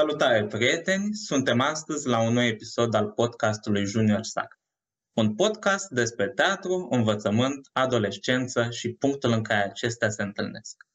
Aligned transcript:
Salutare, 0.00 0.46
prieteni! 0.46 1.14
Suntem 1.14 1.60
astăzi 1.60 2.06
la 2.06 2.22
un 2.22 2.32
nou 2.32 2.44
episod 2.44 2.94
al 2.94 3.10
podcastului 3.10 3.84
Junior 3.84 4.22
Sac. 4.22 4.58
Un 5.12 5.34
podcast 5.34 5.88
despre 5.88 6.28
teatru, 6.28 6.88
învățământ, 6.90 7.68
adolescență 7.72 8.70
și 8.70 8.92
punctul 8.92 9.32
în 9.32 9.42
care 9.42 9.62
acestea 9.62 10.08
se 10.08 10.22
întâlnesc. 10.22 10.86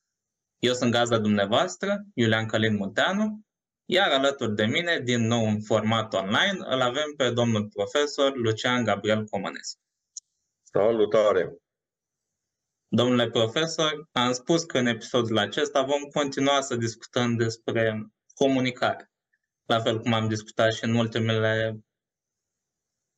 Eu 0.60 0.74
sunt 0.74 0.92
gazda 0.92 1.20
dumneavoastră, 1.20 2.06
Iulian 2.14 2.46
Călin 2.46 2.76
Munteanu, 2.76 3.42
iar 3.86 4.12
alături 4.12 4.56
de 4.56 4.66
mine, 4.66 5.00
din 5.00 5.22
nou 5.28 5.48
în 5.48 5.62
format 5.62 6.14
online, 6.14 6.58
îl 6.60 6.82
avem 6.82 7.14
pe 7.18 7.30
domnul 7.30 7.70
profesor 7.74 8.36
Lucian 8.36 8.84
Gabriel 8.84 9.24
Comănescu. 9.24 9.82
Salutare! 10.64 11.56
Domnule 12.88 13.30
profesor, 13.30 14.10
am 14.12 14.32
spus 14.32 14.64
că 14.64 14.78
în 14.78 14.86
episodul 14.86 15.38
acesta 15.38 15.82
vom 15.82 16.02
continua 16.02 16.62
să 16.62 16.76
discutăm 16.76 17.36
despre 17.36 18.10
comunicare. 18.36 19.12
La 19.66 19.80
fel 19.80 20.00
cum 20.00 20.14
am 20.14 20.28
discutat 20.28 20.74
și 20.74 20.84
în 20.84 20.96
ultimele 20.96 21.80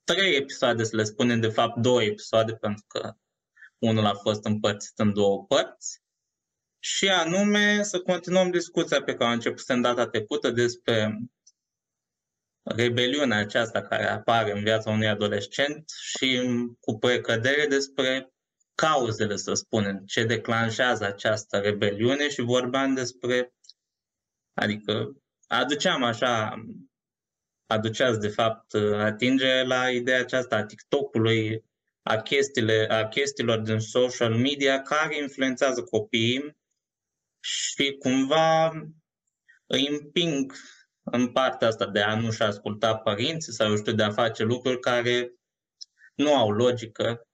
trei 0.03 0.35
episoade, 0.35 0.83
să 0.83 0.95
le 0.95 1.03
spunem, 1.03 1.39
de 1.39 1.47
fapt 1.47 1.77
două 1.77 2.03
episoade, 2.03 2.53
pentru 2.53 2.85
că 2.87 3.13
unul 3.77 4.05
a 4.05 4.13
fost 4.13 4.45
împărțit 4.45 4.99
în 4.99 5.13
două 5.13 5.45
părți. 5.45 6.01
Și 6.79 7.09
anume 7.09 7.83
să 7.83 7.99
continuăm 7.99 8.51
discuția 8.51 9.03
pe 9.03 9.13
care 9.13 9.25
am 9.25 9.31
început 9.31 9.67
în 9.67 9.81
data 9.81 10.07
trecută 10.07 10.51
despre 10.51 11.19
rebeliunea 12.63 13.38
aceasta 13.38 13.81
care 13.81 14.09
apare 14.09 14.51
în 14.51 14.63
viața 14.63 14.89
unui 14.89 15.07
adolescent 15.07 15.89
și 15.89 16.41
cu 16.79 16.97
precădere 16.97 17.67
despre 17.67 18.33
cauzele, 18.75 19.35
să 19.35 19.53
spunem, 19.53 20.03
ce 20.05 20.23
declanșează 20.23 21.05
această 21.05 21.57
rebeliune 21.57 22.29
și 22.29 22.41
vorbeam 22.41 22.93
despre 22.93 23.53
Adică 24.58 25.22
aduceam 25.47 26.03
așa, 26.03 26.63
aduceați 27.66 28.19
de 28.19 28.27
fapt 28.27 28.73
atingere 28.95 29.63
la 29.63 29.89
ideea 29.89 30.19
aceasta 30.19 30.55
a 30.55 30.66
TikTok-ului, 30.66 31.63
a, 32.02 32.16
chestiile, 32.16 32.88
a 32.89 33.08
chestiilor 33.08 33.59
din 33.59 33.80
social 33.80 34.35
media 34.35 34.81
care 34.81 35.17
influențează 35.17 35.83
copiii 35.83 36.58
și 37.39 37.95
cumva 38.00 38.72
îi 39.66 39.88
împing 39.88 40.53
în 41.03 41.31
partea 41.31 41.67
asta 41.67 41.88
de 41.88 42.02
a 42.02 42.19
nu-și 42.19 42.41
asculta 42.41 42.97
părinții 42.97 43.53
sau, 43.53 43.75
știu, 43.75 43.94
de 43.94 44.03
a 44.03 44.11
face 44.11 44.44
lucruri 44.44 44.80
care 44.80 45.33
nu 46.16 46.35
au 46.35 46.52
logică, 46.52 47.28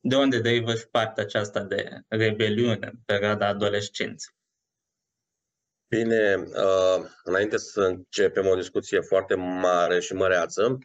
de 0.00 0.16
unde 0.16 0.40
derivă 0.40 0.74
și 0.74 0.88
partea 0.90 1.22
aceasta 1.22 1.62
de 1.62 2.00
rebeliune 2.08 2.86
în 2.86 2.98
perioada 3.04 3.46
adolescenței. 3.46 4.37
Bine, 5.90 6.34
uh, 6.36 7.04
înainte 7.24 7.56
să 7.56 7.80
începem 7.80 8.46
o 8.46 8.54
discuție 8.54 9.00
foarte 9.00 9.34
mare 9.34 10.00
și 10.00 10.14
măreață, 10.14 10.78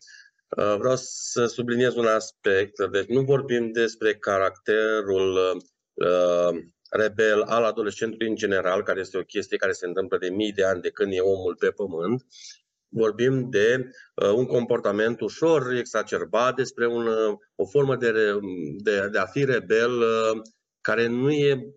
uh, 0.58 0.75
vreau 0.78 0.96
să 0.96 1.46
subliniez 1.46 1.96
un 1.96 2.06
aspect. 2.06 2.86
Deci 2.91 3.08
nu 3.08 3.22
vorbim 3.22 3.72
despre 3.72 4.16
caracterul 4.16 5.62
uh, 5.94 6.62
rebel 6.90 7.42
al 7.42 7.63
adolescentului 7.63 8.28
în 8.28 8.36
general, 8.36 8.84
care 8.84 9.00
este 9.00 9.18
o 9.18 9.24
chestie 9.24 9.58
care 9.58 9.72
se 9.72 9.86
întâmplă 9.86 10.18
de 10.18 10.30
mii 10.30 10.52
de 10.52 10.63
ani 10.63 10.81
de 10.81 10.90
când 10.90 11.13
e 11.13 11.19
omul 11.19 11.56
pe 11.56 11.69
pământ. 11.69 12.25
Vorbim 12.90 13.50
de 13.50 13.90
un 14.36 14.46
comportament 14.46 15.22
ușor 15.22 15.74
exacerbat, 15.74 16.56
despre 16.56 16.88
un, 16.88 17.08
o 17.56 17.66
formă 17.66 17.96
de, 17.96 18.12
de, 18.78 19.08
de 19.12 19.18
a 19.18 19.25
fi 19.25 19.46
rebel 19.46 20.03
care 20.81 21.08
nu 21.08 21.31
e 21.31 21.74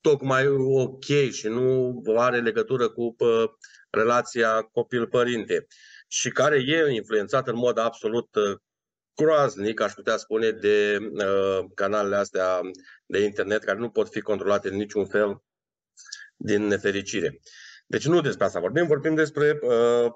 tocmai 0.00 0.46
ok 0.46 1.04
și 1.30 1.48
nu 1.48 2.02
are 2.16 2.40
legătură 2.40 2.88
cu 2.88 3.14
pă, 3.16 3.50
relația 3.90 4.62
copil-părinte 4.62 5.66
și 6.06 6.30
care 6.30 6.56
e 6.66 6.90
influențat 6.90 7.48
în 7.48 7.56
mod 7.56 7.78
absolut 7.78 8.34
uh, 8.34 8.58
groaznic, 9.14 9.80
aș 9.80 9.92
putea 9.92 10.16
spune, 10.16 10.50
de 10.50 10.98
uh, 11.12 11.64
canalele 11.74 12.16
astea 12.16 12.60
de 13.06 13.18
internet 13.18 13.64
care 13.64 13.78
nu 13.78 13.90
pot 13.90 14.08
fi 14.08 14.20
controlate 14.20 14.68
în 14.68 14.76
niciun 14.76 15.06
fel 15.06 15.42
din 16.36 16.62
nefericire. 16.66 17.40
Deci 17.86 18.06
nu 18.06 18.20
despre 18.20 18.44
asta 18.44 18.60
vorbim, 18.60 18.86
vorbim 18.86 19.14
despre, 19.14 19.58
uh, 19.62 20.12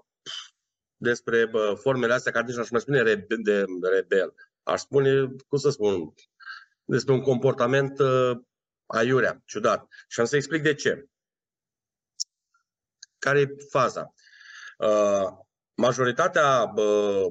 despre 0.97 1.51
uh, 1.53 1.73
formele 1.77 2.13
astea 2.13 2.33
care 2.33 2.45
nici 2.45 2.55
nu 2.55 2.63
aș 2.63 2.71
mai 2.71 2.81
spune 2.81 3.03
rebe- 3.03 3.37
de 3.43 3.65
rebel. 3.95 4.35
Aș 4.63 4.81
spune, 4.81 5.35
cum 5.49 5.59
să 5.59 5.71
spun, 5.71 6.15
despre 6.85 7.13
un 7.13 7.21
comportament 7.21 7.99
uh, 7.99 8.39
aiurea, 8.93 9.43
ciudat. 9.45 9.87
Și 10.09 10.21
am 10.21 10.27
să 10.27 10.37
explic 10.37 10.63
de 10.63 10.75
ce. 10.75 11.07
Care 13.19 13.41
e 13.41 13.49
faza? 13.71 14.15
Uh, 14.79 15.29
majoritatea, 15.75 16.73
uh, 16.77 17.27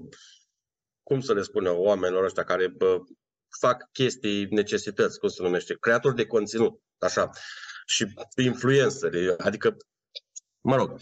cum 1.04 1.22
să 1.22 1.34
le 1.34 1.42
spun 1.42 1.66
eu, 1.66 1.82
oamenilor 1.82 2.24
ăștia 2.24 2.44
care 2.44 2.66
uh, 2.80 3.02
fac 3.60 3.92
chestii, 3.92 4.46
necesități, 4.46 5.20
cum 5.20 5.30
se 5.30 5.42
numește, 5.42 5.78
creatori 5.80 6.16
de 6.16 6.26
conținut, 6.26 6.82
așa, 6.98 7.30
și 7.86 8.14
influenceri, 8.36 9.38
adică, 9.38 9.78
mă 10.62 10.76
rog, 10.76 11.00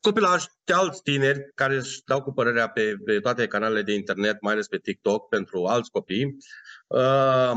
copilași, 0.00 0.48
alți 0.74 1.02
tineri 1.02 1.50
care 1.54 1.76
își 1.76 2.02
dau 2.04 2.22
cu 2.22 2.32
părerea 2.32 2.68
pe, 2.68 2.96
pe 3.04 3.20
toate 3.20 3.46
canalele 3.46 3.82
de 3.82 3.92
internet, 3.92 4.40
mai 4.40 4.52
ales 4.52 4.68
pe 4.68 4.78
TikTok, 4.78 5.28
pentru 5.28 5.64
alți 5.64 5.90
copii, 5.90 6.36
uh, 6.86 7.52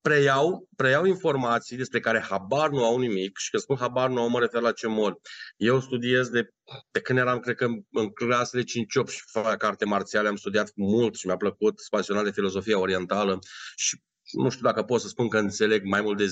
preiau, 0.00 0.68
preiau 0.76 1.04
informații 1.04 1.76
despre 1.76 2.00
care 2.00 2.26
habar 2.28 2.70
nu 2.70 2.84
au 2.84 2.98
nimic 2.98 3.38
și 3.38 3.50
că 3.50 3.58
spun 3.58 3.76
habar 3.76 4.08
nu 4.08 4.20
au, 4.20 4.28
mă 4.28 4.40
refer 4.40 4.60
la 4.60 4.72
ce 4.72 4.86
mor. 4.86 5.20
Eu 5.56 5.80
studiez 5.80 6.28
de, 6.28 6.48
de 6.90 7.00
când 7.00 7.18
eram, 7.18 7.38
cred 7.40 7.56
că, 7.56 7.66
în 7.90 8.08
clasele 8.08 8.62
5-8 8.62 8.64
și 9.08 9.22
fac 9.26 9.62
arte 9.62 9.84
marțiale, 9.84 10.28
am 10.28 10.36
studiat 10.36 10.72
mult 10.74 11.14
și 11.14 11.26
mi-a 11.26 11.36
plăcut, 11.36 11.74
pasionat 11.90 12.24
de 12.24 12.30
filozofia 12.30 12.78
orientală 12.78 13.38
și 13.76 14.00
nu 14.32 14.48
știu 14.48 14.64
dacă 14.64 14.82
pot 14.82 15.00
să 15.00 15.08
spun 15.08 15.28
că 15.28 15.38
înțeleg 15.38 15.84
mai 15.84 16.00
mult 16.00 16.18
de 16.18 16.24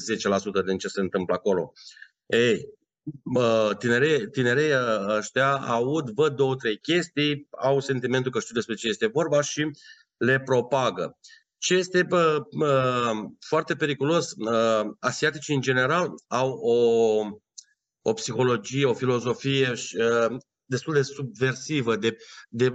10% 0.62 0.66
din 0.66 0.78
ce 0.78 0.88
se 0.88 1.00
întâmplă 1.00 1.34
acolo. 1.34 1.72
Ei, 2.26 2.68
tinerei, 3.78 4.28
tinerei 4.30 4.70
ăștia 5.08 5.56
aud, 5.56 6.10
văd 6.10 6.36
două, 6.36 6.54
trei 6.54 6.78
chestii, 6.78 7.46
au 7.50 7.80
sentimentul 7.80 8.30
că 8.30 8.40
știu 8.40 8.54
despre 8.54 8.74
ce 8.74 8.88
este 8.88 9.06
vorba 9.06 9.40
și 9.40 9.70
le 10.16 10.40
propagă. 10.40 11.18
Ce 11.66 11.74
este 11.74 12.02
bă, 12.02 12.42
bă, 12.56 13.12
foarte 13.40 13.74
periculos, 13.76 14.32
bă, 14.34 14.84
asiaticii 15.00 15.54
în 15.54 15.60
general 15.60 16.10
au 16.26 16.50
o, 16.50 16.76
o 18.02 18.12
psihologie, 18.12 18.84
o 18.84 18.94
filozofie 18.94 19.74
bă, 19.74 20.36
destul 20.64 20.94
de 20.94 21.02
subversivă, 21.02 21.96
de, 21.96 22.16
de, 22.48 22.72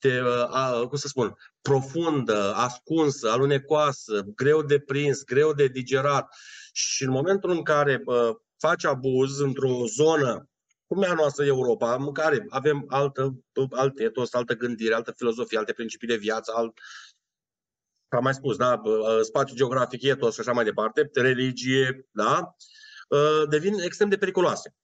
de 0.00 0.22
a, 0.48 0.86
cum 0.88 0.96
să 0.96 1.08
spun, 1.08 1.34
profundă, 1.60 2.54
ascunsă, 2.54 3.30
alunecoasă, 3.30 4.22
greu 4.34 4.62
de 4.62 4.78
prins, 4.78 5.24
greu 5.24 5.52
de 5.52 5.66
digerat. 5.66 6.34
Și 6.72 7.02
în 7.02 7.10
momentul 7.10 7.50
în 7.50 7.62
care 7.62 8.00
bă, 8.04 8.32
faci 8.58 8.84
abuz 8.84 9.38
într-o 9.38 9.86
zonă 9.86 10.50
cum 10.86 11.02
e 11.02 11.06
a 11.06 11.14
noastră 11.14 11.44
Europa, 11.44 11.94
în 11.94 12.12
care 12.12 12.46
avem 12.48 12.84
altă, 12.88 13.34
alt 13.70 13.98
etos, 13.98 14.34
altă 14.34 14.54
gândire, 14.54 14.94
altă 14.94 15.12
filozofie, 15.16 15.58
alte 15.58 15.72
principii 15.72 16.08
de 16.08 16.16
viață, 16.16 16.52
alt, 16.54 16.78
am 18.16 18.22
mai 18.22 18.34
spus, 18.34 18.56
da, 18.56 18.80
spațiu 19.22 19.56
geografic, 19.56 20.02
etos 20.02 20.34
și 20.34 20.40
așa 20.40 20.52
mai 20.52 20.64
departe, 20.64 21.10
religie, 21.14 22.08
da, 22.10 22.54
ă, 23.10 23.46
devin 23.48 23.74
extrem 23.80 24.08
de 24.08 24.16
periculoase. 24.16 24.74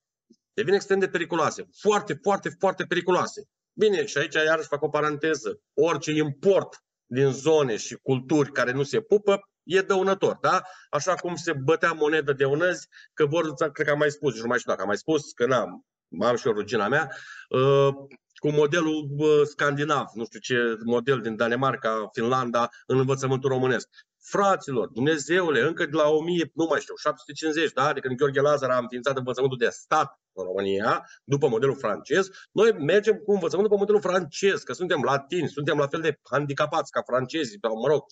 Devin 0.52 0.75
extrem 0.75 0.98
de 0.98 1.08
periculoase. 1.08 1.69
Foarte, 1.80 2.19
foarte, 2.22 2.56
foarte 2.58 2.84
periculoase. 2.84 3.48
Bine, 3.72 4.06
și 4.06 4.19
aici 4.19 4.34
iarăși 4.34 4.69
fac 4.69 4.82
o 4.82 4.88
paranteză. 4.88 5.60
Orice 5.75 6.10
import 6.10 6.84
din 7.06 7.32
zone 7.32 7.76
și 7.76 7.94
culturi 7.94 8.52
care 8.52 8.72
nu 8.72 8.82
se 8.82 9.00
pupă 9.00 9.40
e 9.62 9.80
dăunător, 9.80 10.38
da? 10.40 10.62
Așa 10.90 11.14
cum 11.14 11.34
se 11.34 11.52
bătea 11.52 11.92
monedă 11.92 12.32
de 12.32 12.44
unăzi, 12.44 12.88
că 13.14 13.26
vor, 13.26 13.54
cred 13.54 13.86
că 13.86 13.92
am 13.92 13.98
mai 13.98 14.10
spus, 14.10 14.40
nu 14.40 14.46
mai 14.46 14.58
știu 14.58 14.70
dacă 14.70 14.82
am 14.82 14.88
mai 14.88 14.96
spus, 14.96 15.32
că 15.32 15.46
n-am, 15.46 15.86
am 16.20 16.36
și 16.36 16.46
o 16.46 16.52
rugina 16.52 16.88
mea, 16.88 17.10
ă, 17.50 17.92
cu 18.38 18.50
modelul 18.50 19.08
scandinav, 19.44 20.06
nu 20.14 20.25
știu 20.25 20.38
ce 20.38 20.76
model 20.85 21.20
din 21.20 21.37
Danemarca, 21.37 22.08
Finlanda, 22.12 22.69
în 22.87 22.99
învățământul 22.99 23.50
românesc. 23.50 23.88
Fraților, 24.20 24.88
Dumnezeule, 24.88 25.61
încă 25.61 25.85
de 25.85 25.96
la 25.96 26.08
1000, 26.08 26.50
nu 26.55 26.67
mai 26.70 26.81
știu, 26.81 26.94
750, 26.96 27.73
da? 27.73 27.93
de 27.93 28.00
când 28.00 28.17
Gheorghe 28.17 28.40
Lazar 28.40 28.70
a 28.70 28.79
înființat 28.79 29.17
învățământul 29.17 29.58
de 29.58 29.69
stat 29.69 30.20
în 30.32 30.44
România, 30.44 31.05
după 31.25 31.49
modelul 31.49 31.76
francez, 31.76 32.29
noi 32.52 32.73
mergem 32.73 33.17
cu 33.17 33.32
învățământul 33.32 33.75
pe 33.76 33.81
modelul 33.81 34.00
francez, 34.00 34.62
că 34.62 34.73
suntem 34.73 35.02
latini, 35.02 35.49
suntem 35.49 35.79
la 35.79 35.87
fel 35.87 36.00
de 36.00 36.19
handicapați 36.31 36.90
ca 36.90 37.02
francezii, 37.06 37.58
mă 37.62 37.88
rog. 37.88 38.02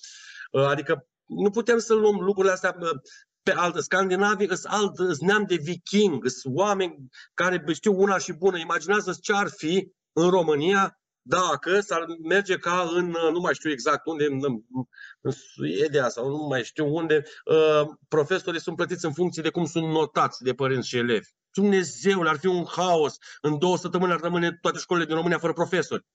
Adică 0.68 1.06
nu 1.24 1.50
putem 1.50 1.78
să 1.78 1.94
luăm 1.94 2.16
lucrurile 2.20 2.52
astea 2.52 2.76
pe 3.42 3.52
altă. 3.52 3.80
Scandinavii 3.80 4.56
sunt 4.56 4.72
alt, 4.72 4.96
sunt 4.96 5.20
neam 5.20 5.44
de 5.44 5.56
viking, 5.56 6.26
sunt 6.26 6.56
oameni 6.56 7.08
care 7.34 7.64
știu 7.72 8.00
una 8.00 8.18
și 8.18 8.32
bună. 8.32 8.58
Imaginează 8.58 9.16
ce 9.20 9.32
ar 9.32 9.48
fi 9.48 9.92
în 10.18 10.30
România 10.30 11.00
dacă 11.28 11.80
s-ar 11.80 12.04
merge 12.22 12.56
ca 12.56 12.90
în, 12.94 13.14
nu 13.32 13.40
mai 13.40 13.54
știu 13.54 13.70
exact 13.70 14.06
unde, 14.06 14.24
în, 14.24 14.40
în 15.20 15.30
Suedia 15.30 16.08
sau 16.08 16.28
nu 16.28 16.46
mai 16.46 16.64
știu 16.64 16.94
unde, 16.94 17.22
uh, 17.44 17.88
profesorii 18.08 18.60
sunt 18.60 18.76
plătiți 18.76 19.04
în 19.04 19.12
funcție 19.12 19.42
de 19.42 19.50
cum 19.50 19.64
sunt 19.64 19.84
notați 19.84 20.42
de 20.42 20.54
părinți 20.54 20.88
și 20.88 20.96
elevi. 20.96 21.28
Dumnezeu, 21.52 22.22
ar 22.22 22.38
fi 22.38 22.46
un 22.46 22.64
haos. 22.66 23.16
În 23.40 23.58
două 23.58 23.76
săptămâni 23.76 24.12
ar 24.12 24.20
rămâne 24.20 24.58
toate 24.60 24.78
școlile 24.78 25.06
din 25.06 25.14
România 25.14 25.38
fără 25.38 25.52
profesori. 25.52 26.06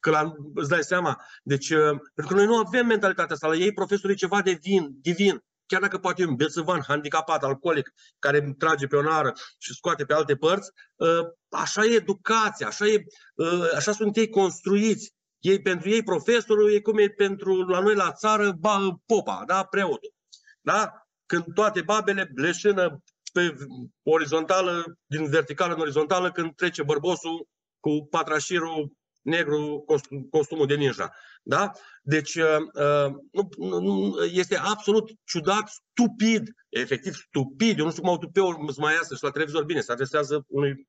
Că 0.00 0.10
la, 0.10 0.32
îți 0.54 0.68
dai 0.68 0.82
seama. 0.82 1.22
Deci, 1.42 1.70
uh, 1.70 1.98
pentru 2.14 2.34
că 2.34 2.34
noi 2.34 2.46
nu 2.46 2.56
avem 2.56 2.86
mentalitatea 2.86 3.34
asta. 3.34 3.46
La 3.46 3.54
ei 3.54 3.72
profesorii 3.72 4.16
ceva 4.16 4.42
de 4.42 4.58
vin, 4.62 4.96
divin 5.00 5.44
chiar 5.66 5.80
dacă 5.80 5.98
poate 5.98 6.22
e 6.22 6.26
un 6.26 6.34
bețăvan 6.34 6.82
handicapat, 6.86 7.44
alcoolic, 7.44 7.92
care 8.18 8.54
trage 8.58 8.86
pe 8.86 8.96
o 8.96 9.02
nară 9.02 9.32
și 9.58 9.74
scoate 9.74 10.04
pe 10.04 10.14
alte 10.14 10.36
părți, 10.36 10.70
ă, 11.00 11.34
așa 11.48 11.84
e 11.84 11.94
educația, 11.94 12.66
așa, 12.66 12.86
e, 12.86 13.04
ă, 13.38 13.68
așa 13.76 13.92
sunt 13.92 14.16
ei 14.16 14.28
construiți. 14.28 15.14
Ei, 15.38 15.62
pentru 15.62 15.88
ei, 15.88 16.02
profesorul 16.02 16.74
e 16.74 16.80
cum 16.80 16.98
e 16.98 17.08
pentru 17.08 17.62
la 17.62 17.80
noi 17.80 17.94
la 17.94 18.12
țară 18.12 18.52
ba, 18.52 19.00
popa, 19.06 19.42
da? 19.46 19.64
preotul. 19.64 20.14
Da? 20.60 20.92
Când 21.26 21.44
toate 21.54 21.82
babele 21.82 22.30
leșină 22.34 23.02
pe 23.32 23.54
orizontală, 24.02 24.98
din 25.06 25.30
verticală 25.30 25.74
în 25.74 25.80
orizontală, 25.80 26.32
când 26.32 26.54
trece 26.54 26.82
bărbosul 26.82 27.48
cu 27.80 28.06
patrașirul 28.10 28.95
negru, 29.26 29.84
costumul 30.30 30.66
de 30.66 30.74
ninja. 30.74 31.12
Da? 31.42 31.70
Deci 32.02 32.34
uh, 32.34 32.56
uh, 32.74 33.14
nu, 33.56 33.78
nu, 33.80 34.24
este 34.24 34.56
absolut 34.56 35.10
ciudat, 35.24 35.68
stupid, 35.68 36.48
efectiv 36.68 37.14
stupid. 37.14 37.78
Eu 37.78 37.84
nu 37.84 37.90
știu 37.90 38.02
cum 38.02 38.10
autopeul 38.10 38.64
îți 38.68 38.80
mai 38.80 38.94
iasă 38.94 39.14
și 39.14 39.22
la 39.22 39.30
televizor 39.30 39.64
bine, 39.64 39.80
se 39.80 39.92
adresează 39.92 40.44
unui 40.48 40.88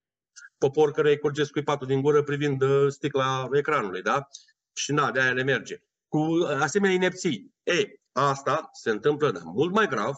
popor 0.58 0.92
care 0.92 1.10
îi 1.10 1.20
curge 1.20 1.44
scuipatul 1.44 1.88
din 1.88 2.02
gură 2.02 2.24
privind 2.24 2.62
uh, 2.62 2.92
sticla 2.92 3.48
ecranului. 3.52 4.02
Da? 4.02 4.28
Și 4.74 4.92
na, 4.92 5.12
de 5.12 5.22
aia 5.22 5.32
le 5.32 5.44
merge. 5.44 5.78
Cu 6.08 6.20
asemenea 6.60 6.96
inepții. 6.96 7.52
Ei, 7.64 8.02
asta 8.12 8.70
se 8.74 8.90
întâmplă 8.90 9.32
da, 9.32 9.40
mult 9.44 9.74
mai 9.74 9.88
grav 9.88 10.16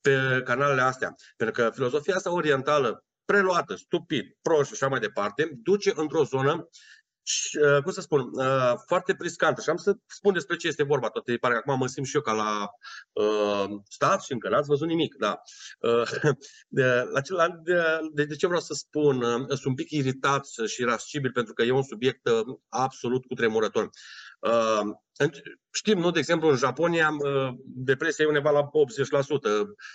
pe 0.00 0.42
canalele 0.44 0.80
astea. 0.80 1.14
Pentru 1.36 1.62
că 1.62 1.70
filozofia 1.74 2.14
asta 2.14 2.32
orientală 2.32 3.04
preluată, 3.24 3.74
stupid, 3.74 4.36
prost 4.42 4.66
și 4.66 4.72
așa 4.72 4.88
mai 4.88 5.00
departe, 5.00 5.50
duce 5.62 5.92
într-o 5.94 6.24
zonă 6.24 6.52
uh, 6.52 6.66
cum 7.82 7.92
să 7.92 8.00
spun, 8.00 8.20
uh, 8.32 8.72
foarte 8.86 9.14
priscantă. 9.14 9.60
Și 9.60 9.70
am 9.70 9.76
să 9.76 9.96
spun 10.06 10.32
despre 10.32 10.56
ce 10.56 10.66
este 10.66 10.82
vorba. 10.82 11.08
Toate 11.08 11.36
pare 11.36 11.54
că 11.54 11.60
acum 11.64 11.78
mă 11.78 11.86
simt 11.86 12.06
și 12.06 12.16
eu 12.16 12.22
ca 12.22 12.32
la 12.32 12.68
uh, 13.12 13.64
stat 13.88 14.22
și 14.22 14.32
încă 14.32 14.48
n-ați 14.48 14.68
văzut 14.68 14.86
nimic. 14.86 15.14
Da. 15.14 15.40
Uh, 15.80 16.10
de, 16.68 16.84
la 17.12 17.20
ce, 17.20 17.32
la, 17.32 17.48
de, 18.12 18.24
de 18.24 18.36
ce 18.36 18.46
vreau 18.46 18.62
să 18.62 18.74
spun? 18.74 19.22
Uh, 19.22 19.46
sunt 19.46 19.64
un 19.64 19.74
pic 19.74 19.90
iritat 19.90 20.46
și 20.66 20.84
rascibil 20.84 21.32
pentru 21.32 21.52
că 21.52 21.62
e 21.62 21.70
un 21.70 21.82
subiect 21.82 22.28
uh, 22.28 22.56
absolut 22.68 23.26
cutremurător. 23.26 23.90
Uh, 24.40 25.28
știm, 25.70 25.98
nu? 25.98 26.10
De 26.10 26.18
exemplu, 26.18 26.48
în 26.48 26.56
Japonia 26.56 27.10
uh, 27.10 27.54
depresia 27.64 28.24
e 28.24 28.28
undeva 28.28 28.50
la 28.50 28.62
80%, 28.62 28.68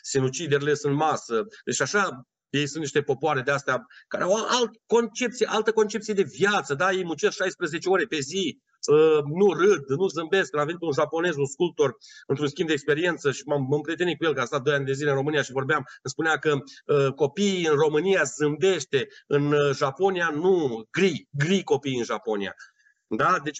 sinuciderile 0.01 0.73
sunt 0.73 0.95
masă. 0.95 1.45
Deci 1.65 1.81
așa 1.81 2.27
ei 2.53 2.67
sunt 2.67 2.83
niște 2.83 3.01
popoare 3.01 3.41
de 3.41 3.51
astea 3.51 3.85
care 4.07 4.23
au 4.23 4.33
alt 4.33 4.71
concepție, 4.85 5.45
altă 5.49 5.71
concepție 5.71 6.13
de 6.13 6.23
viață, 6.23 6.73
da? 6.73 6.91
Ei 6.91 7.03
muncesc 7.03 7.35
16 7.35 7.89
ore 7.89 8.05
pe 8.05 8.19
zi, 8.19 8.61
uh, 8.91 9.23
nu 9.23 9.53
râd, 9.53 9.89
nu 9.89 10.07
zâmbesc. 10.07 10.57
A 10.57 10.63
venit 10.63 10.81
un 10.81 10.91
japonez, 10.91 11.35
un 11.35 11.45
sculptor, 11.45 11.95
într-un 12.27 12.47
schimb 12.47 12.67
de 12.67 12.73
experiență 12.73 13.31
și 13.31 13.43
m-am, 13.45 13.65
m-am 13.69 13.81
prietenit 13.81 14.17
cu 14.17 14.25
el, 14.25 14.33
că 14.33 14.41
a 14.41 14.45
stat 14.45 14.61
2 14.61 14.73
ani 14.73 14.85
de 14.85 14.93
zile 14.93 15.09
în 15.09 15.15
România 15.15 15.41
și 15.41 15.51
vorbeam, 15.51 15.77
îmi 15.77 16.11
spunea 16.11 16.37
că 16.37 16.53
uh, 16.85 17.13
copiii 17.13 17.65
în 17.65 17.75
România 17.75 18.23
zâmbește, 18.23 19.07
în 19.27 19.51
uh, 19.51 19.75
Japonia 19.75 20.29
nu, 20.29 20.87
gri, 20.91 21.27
gri 21.31 21.63
copiii 21.63 21.97
în 21.97 22.03
Japonia. 22.03 22.55
Da? 23.07 23.39
Deci 23.43 23.59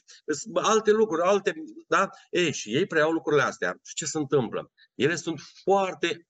alte 0.54 0.92
lucruri, 0.92 1.22
alte, 1.22 1.54
da? 1.88 2.10
Ei, 2.30 2.52
și 2.54 2.76
ei 2.76 2.86
preiau 2.86 3.12
lucrurile 3.12 3.44
astea. 3.44 3.76
Și 3.84 3.96
ce 3.96 4.06
se 4.06 4.18
întâmplă? 4.18 4.72
Ele 4.96 5.16
sunt 5.16 5.40
foarte, 5.64 6.28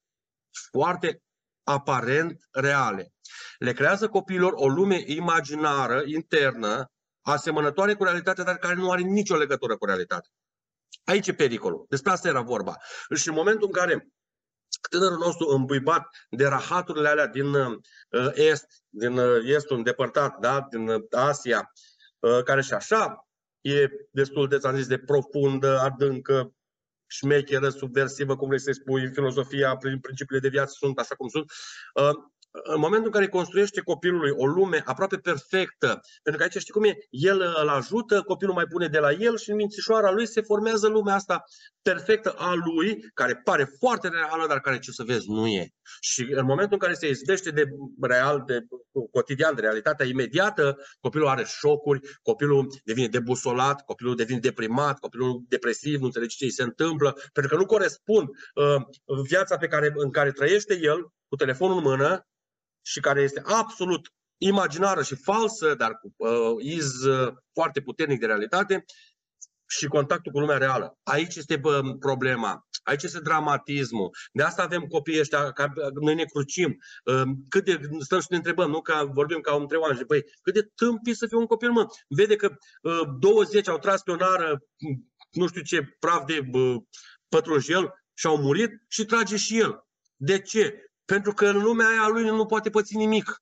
foarte 0.71 1.22
aparent 1.63 2.47
reale. 2.51 3.13
Le 3.57 3.73
creează 3.73 4.07
copiilor 4.07 4.53
o 4.55 4.67
lume 4.67 5.03
imaginară, 5.05 6.01
internă, 6.05 6.91
asemănătoare 7.21 7.93
cu 7.93 8.03
realitatea, 8.03 8.43
dar 8.43 8.57
care 8.57 8.73
nu 8.73 8.91
are 8.91 9.01
nicio 9.01 9.35
legătură 9.35 9.77
cu 9.77 9.85
realitatea. 9.85 10.31
Aici 11.03 11.27
e 11.27 11.33
pericolul. 11.33 11.85
Despre 11.89 12.11
asta 12.11 12.27
era 12.27 12.41
vorba. 12.41 12.77
Și 13.15 13.27
în 13.27 13.33
momentul 13.33 13.67
în 13.67 13.73
care 13.73 14.07
tânărul 14.89 15.17
nostru 15.17 15.47
îmbuibat 15.47 16.07
de 16.29 16.45
rahaturile 16.45 17.07
alea 17.07 17.27
din 17.27 17.53
uh, 17.53 17.77
Est, 18.33 18.65
din 18.89 19.17
uh, 19.17 19.43
Estul 19.45 19.77
îndepărtat, 19.77 20.37
da? 20.39 20.67
din 20.69 20.87
uh, 20.87 21.03
Asia, 21.11 21.71
care 22.45 22.61
și 22.61 22.73
așa 22.73 23.27
e 23.61 23.87
destul 24.11 24.47
de, 24.47 24.59
zis, 24.75 24.87
de 24.87 24.97
profundă, 24.97 25.79
adâncă, 25.79 26.53
șmecheră, 27.13 27.69
subversivă, 27.69 28.35
cum 28.35 28.47
vrei 28.47 28.59
să 28.59 28.71
spui, 28.71 29.11
filozofia, 29.11 29.75
prin 29.75 29.99
principiile 29.99 30.41
de 30.41 30.47
viață 30.47 30.73
sunt 30.77 30.99
așa 30.99 31.15
cum 31.15 31.27
sunt. 31.27 31.51
Uh, 32.53 32.73
în 32.73 32.79
momentul 32.79 33.05
în 33.05 33.11
care 33.11 33.27
construiește 33.27 33.81
copilului 33.81 34.31
o 34.35 34.45
lume 34.45 34.81
aproape 34.85 35.17
perfectă, 35.17 35.99
pentru 36.23 36.41
că 36.41 36.43
aici 36.43 36.61
știi 36.61 36.73
cum 36.73 36.83
e, 36.83 36.95
el 37.09 37.41
îl 37.61 37.69
ajută, 37.69 38.21
copilul 38.21 38.53
mai 38.53 38.65
pune 38.65 38.87
de 38.87 38.99
la 38.99 39.11
el 39.11 39.37
și 39.37 39.49
în 39.49 39.55
mințișoara 39.55 40.11
lui 40.11 40.27
se 40.27 40.41
formează 40.41 40.87
lumea 40.87 41.15
asta 41.15 41.43
perfectă 41.81 42.31
a 42.37 42.53
lui, 42.53 42.99
care 43.13 43.35
pare 43.43 43.69
foarte 43.79 44.07
reală, 44.07 44.47
dar 44.47 44.59
care, 44.59 44.79
ce 44.79 44.91
să 44.91 45.03
vezi, 45.03 45.29
nu 45.29 45.47
e. 45.47 45.67
Și 46.01 46.21
în 46.21 46.45
momentul 46.45 46.73
în 46.73 46.79
care 46.79 46.93
se 46.93 47.09
izbește 47.09 47.51
de 47.51 47.65
real, 48.01 48.43
de 48.45 48.59
cotidian, 49.11 49.55
de 49.55 49.61
realitatea 49.61 50.05
imediată, 50.05 50.77
copilul 50.99 51.27
are 51.27 51.43
șocuri, 51.45 51.99
copilul 52.21 52.67
devine 52.83 53.07
debusolat, 53.07 53.81
copilul 53.81 54.15
devine 54.15 54.39
deprimat, 54.39 54.99
copilul 54.99 55.43
depresiv, 55.47 55.99
nu 55.99 56.05
înțelege 56.05 56.35
ce 56.35 56.45
îi 56.45 56.51
se 56.51 56.63
întâmplă, 56.63 57.17
pentru 57.33 57.51
că 57.51 57.57
nu 57.61 57.65
corespund 57.65 58.27
uh, 58.27 58.81
viața 59.27 59.57
pe 59.57 59.67
care, 59.67 59.91
în 59.95 60.11
care 60.11 60.31
trăiește 60.31 60.79
el, 60.81 61.11
cu 61.27 61.35
telefonul 61.35 61.77
în 61.77 61.83
mână, 61.83 62.27
și 62.85 62.99
care 62.99 63.21
este 63.21 63.41
absolut 63.45 64.13
imaginară 64.37 65.03
și 65.03 65.15
falsă, 65.15 65.75
dar 65.75 65.91
cu 65.99 66.13
uh, 66.17 66.63
iz 66.63 67.03
uh, 67.03 67.33
foarte 67.53 67.81
puternic 67.81 68.19
de 68.19 68.25
realitate, 68.25 68.85
și 69.77 69.87
contactul 69.87 70.31
cu 70.31 70.39
lumea 70.39 70.57
reală. 70.57 70.97
Aici 71.03 71.35
este 71.35 71.57
bă, 71.57 71.81
problema, 71.99 72.67
aici 72.83 73.03
este 73.03 73.19
dramatismul. 73.19 74.09
De 74.31 74.43
asta 74.43 74.63
avem 74.63 74.81
copiii 74.81 75.19
ăștia, 75.19 75.51
ca 75.51 75.73
noi 76.01 76.15
ne 76.15 76.23
crucim. 76.23 76.77
Uh, 77.05 77.21
cât 77.49 77.65
de, 77.65 77.79
stăm 77.99 78.19
și 78.19 78.27
ne 78.29 78.35
întrebăm, 78.35 78.69
nu 78.69 78.81
ca 78.81 79.03
vorbim 79.03 79.39
ca 79.39 79.55
om 79.55 79.67
trei 79.67 79.79
oameni, 79.79 80.05
băi, 80.05 80.23
cât 80.41 80.53
de 80.53 80.71
tâmpi 80.75 81.13
să 81.13 81.27
fie 81.27 81.37
un 81.37 81.45
copil, 81.45 81.71
mă. 81.71 81.85
Vede 82.07 82.35
că 82.35 82.55
uh, 82.81 83.01
20 83.19 83.67
au 83.67 83.77
tras 83.77 84.01
pe 84.01 84.11
o 84.11 84.15
nară, 84.15 84.61
nu 85.31 85.47
știu 85.47 85.61
ce, 85.61 85.95
praf 85.99 86.25
de 86.25 86.49
uh, 86.51 86.75
pătrunjel 87.29 87.93
și 88.13 88.27
au 88.27 88.37
murit 88.37 88.71
și 88.87 89.05
trage 89.05 89.37
și 89.37 89.59
el. 89.59 89.83
De 90.15 90.39
ce? 90.39 90.92
Pentru 91.05 91.33
că 91.33 91.47
în 91.47 91.61
lumea 91.61 91.87
aia 91.87 92.07
lui 92.07 92.23
nu 92.23 92.45
poate 92.45 92.69
păți 92.69 92.95
nimic. 92.95 93.41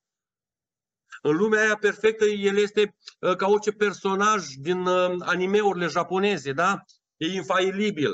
În 1.22 1.36
lumea 1.36 1.62
aia 1.62 1.76
perfectă, 1.76 2.26
el 2.26 2.58
este 2.58 2.96
uh, 3.20 3.36
ca 3.36 3.48
orice 3.48 3.72
personaj 3.72 4.46
din 4.48 4.86
uh, 4.86 5.16
animeurile 5.20 5.88
japoneze, 5.88 6.52
da? 6.52 6.82
E 7.18 7.26
infailibil. 7.26 8.12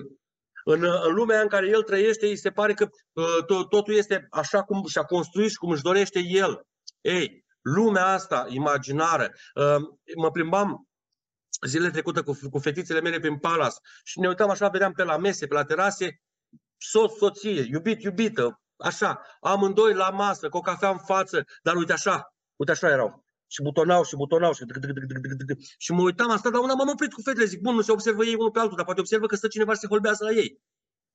În, 0.64 0.84
uh, 0.84 1.02
în 1.04 1.14
lumea 1.14 1.42
în 1.42 1.48
care 1.48 1.68
el 1.68 1.84
trăiește, 1.84 2.26
îi 2.26 2.38
se 2.38 2.52
pare 2.52 2.74
că 2.74 2.90
totul 3.48 3.94
este 3.94 4.28
așa 4.30 4.64
cum 4.64 4.86
și-a 4.88 5.04
construit 5.04 5.50
și 5.50 5.56
cum 5.56 5.70
își 5.70 5.82
dorește 5.82 6.20
el. 6.20 6.62
Ei, 7.02 7.46
lumea 7.62 8.06
asta 8.06 8.46
imaginară. 8.50 9.32
Mă 10.16 10.32
plimbam 10.32 10.88
zilele 11.68 11.92
trecute 11.92 12.22
cu, 12.22 12.38
cu 12.50 12.60
fetițele 12.60 13.02
mele 13.02 13.20
prin 13.20 13.38
Palace 13.38 13.76
și 14.04 14.20
ne 14.20 14.28
uitam 14.28 14.50
așa, 14.50 14.68
vedeam 14.68 14.92
pe 14.92 15.04
la 15.04 15.18
mese, 15.18 15.48
pe 15.48 15.54
la 15.54 15.64
terase, 15.64 16.22
soț, 16.78 17.12
soție, 17.18 17.68
iubit, 17.70 18.04
iubită, 18.04 18.62
Așa, 18.78 19.22
amândoi 19.40 19.94
la 19.94 20.10
masă, 20.10 20.50
cu 20.50 20.58
o 20.58 20.62
cafea 20.62 20.90
în 20.90 20.98
față, 20.98 21.46
dar 21.62 21.76
uite 21.76 21.94
așa, 21.94 22.34
uite 22.56 22.72
așa 22.72 22.90
erau. 22.90 23.26
Și 23.48 23.62
butonau 23.62 24.04
și 24.04 24.16
butonau 24.16 24.54
și 24.54 24.66
și 25.78 25.92
mă 25.92 26.02
uitam 26.02 26.30
asta, 26.32 26.50
dar 26.50 26.62
una 26.62 26.74
m-am 26.74 26.90
oprit 26.90 27.14
cu 27.14 27.22
fetele, 27.22 27.46
zic, 27.46 27.62
bun, 27.62 27.76
nu 27.76 27.82
se 27.82 27.92
observă 27.92 28.26
ei 28.26 28.36
unul 28.36 28.52
pe 28.52 28.60
altul, 28.60 28.76
dar 28.76 28.86
poate 28.86 29.00
observă 29.00 29.26
că 29.26 29.36
stă 29.36 29.48
cineva 29.48 29.74
și 29.74 29.80
se 29.80 29.88
holbează 29.88 30.24
la 30.24 30.32
ei. 30.32 30.62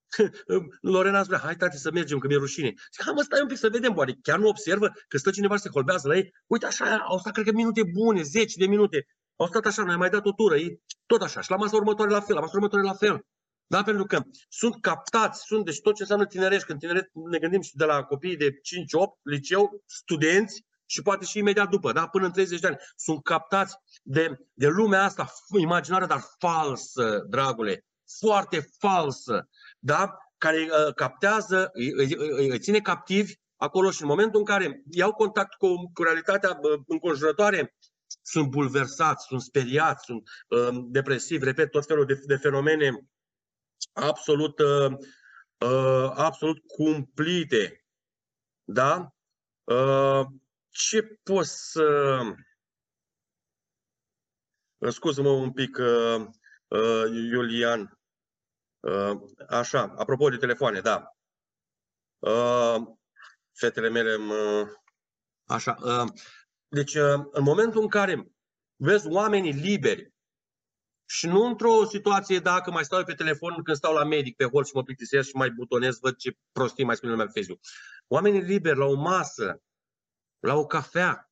Lorena 0.81 1.23
spune, 1.23 1.39
hai 1.39 1.57
tati 1.57 1.77
să 1.77 1.91
mergem, 1.91 2.19
că 2.19 2.27
mi-e 2.27 2.37
rușine. 2.37 2.73
Zic, 2.93 3.05
hai 3.05 3.13
mă, 3.15 3.23
stai 3.23 3.41
un 3.41 3.47
pic 3.47 3.57
să 3.59 3.69
vedem, 3.69 3.97
oare 3.97 4.19
chiar 4.23 4.39
nu 4.39 4.49
observă 4.49 4.91
că 5.09 5.19
stă 5.19 5.31
cineva 5.31 5.57
să 5.57 5.63
se 5.63 5.69
holbează 5.69 6.09
la 6.09 6.17
ei? 6.17 6.35
Uite 6.47 6.67
așa, 6.67 6.97
au 6.99 7.19
stat, 7.19 7.33
cred 7.33 7.45
că, 7.45 7.53
minute 7.53 7.83
bune, 7.93 8.23
zeci 8.23 8.55
de 8.55 8.67
minute. 8.67 9.07
Au 9.37 9.47
stat 9.47 9.67
așa, 9.67 9.83
noi 9.83 9.93
am 9.93 9.99
mai 9.99 10.11
dat 10.11 10.27
o 10.27 10.33
tură, 10.33 10.57
ei, 10.57 10.81
tot 11.07 11.23
așa. 11.23 11.41
Și 11.41 11.51
la 11.51 11.57
masa 11.57 11.77
următoare 11.77 12.11
la 12.11 12.21
fel, 12.21 12.35
la 12.35 12.41
masa 12.41 12.53
următoare 12.55 12.85
la 12.85 12.95
fel. 12.95 13.25
Da? 13.67 13.83
Pentru 13.83 14.05
că 14.05 14.23
sunt 14.49 14.81
captați, 14.81 15.43
sunt, 15.45 15.65
deci 15.65 15.81
tot 15.81 15.95
ce 15.95 16.03
înseamnă 16.03 16.27
tinerești, 16.27 16.67
când 16.67 16.79
tineret 16.79 17.11
ne 17.31 17.39
gândim 17.39 17.61
și 17.61 17.77
de 17.77 17.85
la 17.85 18.03
copiii 18.03 18.37
de 18.37 18.51
5-8, 18.51 18.59
liceu, 19.23 19.83
studenți, 19.87 20.65
și 20.87 21.03
poate 21.03 21.25
și 21.25 21.39
imediat 21.39 21.69
după, 21.69 21.93
da? 21.93 22.07
până 22.07 22.25
în 22.25 22.33
30 22.33 22.61
de 22.61 22.67
ani, 22.67 22.77
sunt 22.97 23.23
captați 23.23 23.77
de, 24.03 24.37
de 24.53 24.67
lumea 24.67 25.03
asta 25.03 25.33
imaginară, 25.61 26.07
dar 26.07 26.21
falsă, 26.39 27.25
dragule, 27.29 27.87
foarte 28.19 28.69
falsă, 28.79 29.49
da? 29.79 30.17
care 30.39 30.69
uh, 30.71 30.95
captează, 30.95 31.71
îi, 31.73 31.93
îi, 31.93 32.15
îi, 32.17 32.49
îi 32.49 32.59
ține 32.59 32.81
captivi 32.81 33.33
acolo 33.57 33.91
și 33.91 34.03
în 34.03 34.09
momentul 34.09 34.39
în 34.39 34.45
care 34.45 34.83
iau 34.91 35.13
contact 35.13 35.55
cu, 35.55 35.69
cu 35.93 36.03
realitatea 36.03 36.59
uh, 36.63 36.81
înconjurătoare, 36.87 37.77
sunt 38.23 38.49
bulversați, 38.49 39.27
sunt 39.27 39.41
speriați, 39.41 40.05
sunt 40.05 40.23
uh, 40.49 40.85
depresivi, 40.89 41.45
repet, 41.45 41.71
tot 41.71 41.87
felul 41.87 42.05
de, 42.05 42.21
de 42.27 42.37
fenomene 42.37 43.07
absolut, 43.93 44.59
uh, 44.59 44.93
uh, 45.59 46.13
absolut 46.15 46.67
cumplite. 46.67 47.85
Da? 48.65 49.15
Uh, 49.65 50.27
ce 50.69 51.03
pot 51.23 51.47
să... 51.47 52.19
Scuză-mă 54.89 55.31
un 55.31 55.53
pic, 55.53 55.77
uh, 55.77 56.27
uh, 56.69 57.05
Iulian. 57.11 57.99
Uh, 58.81 59.21
așa, 59.49 59.95
apropo 59.97 60.29
de 60.29 60.37
telefoane, 60.37 60.81
da. 60.81 61.17
Uh, 62.19 62.77
fetele 63.53 63.89
mele 63.89 64.17
mă... 64.17 64.67
Așa. 65.45 65.77
Uh, 65.81 66.09
deci, 66.69 66.95
uh, 66.95 67.21
în 67.31 67.43
momentul 67.43 67.83
în 67.83 67.89
care 67.89 68.33
vezi 68.77 69.09
oamenii 69.09 69.53
liberi 69.53 70.12
și 71.13 71.27
nu 71.27 71.45
într-o 71.45 71.85
situație 71.85 72.39
dacă 72.39 72.71
mai 72.71 72.85
stau 72.85 73.05
pe 73.05 73.15
telefon 73.15 73.63
când 73.63 73.77
stau 73.77 73.95
la 73.95 74.05
medic 74.05 74.37
pe 74.37 74.45
hol 74.45 74.65
și 74.65 74.71
mă 74.75 74.83
plictisesc 74.83 75.29
și 75.29 75.37
mai 75.37 75.51
butonez, 75.51 75.99
văd 76.01 76.17
ce 76.17 76.37
prostii 76.53 76.85
mai 76.85 76.97
spune 76.97 77.13
lumea 77.13 77.27
pe 77.27 77.33
Facebook. 77.35 77.61
Oamenii 78.09 78.41
liberi 78.41 78.79
la 78.79 78.85
o 78.85 78.95
masă, 78.95 79.63
la 80.41 80.55
o 80.55 80.67
cafea, 80.67 81.31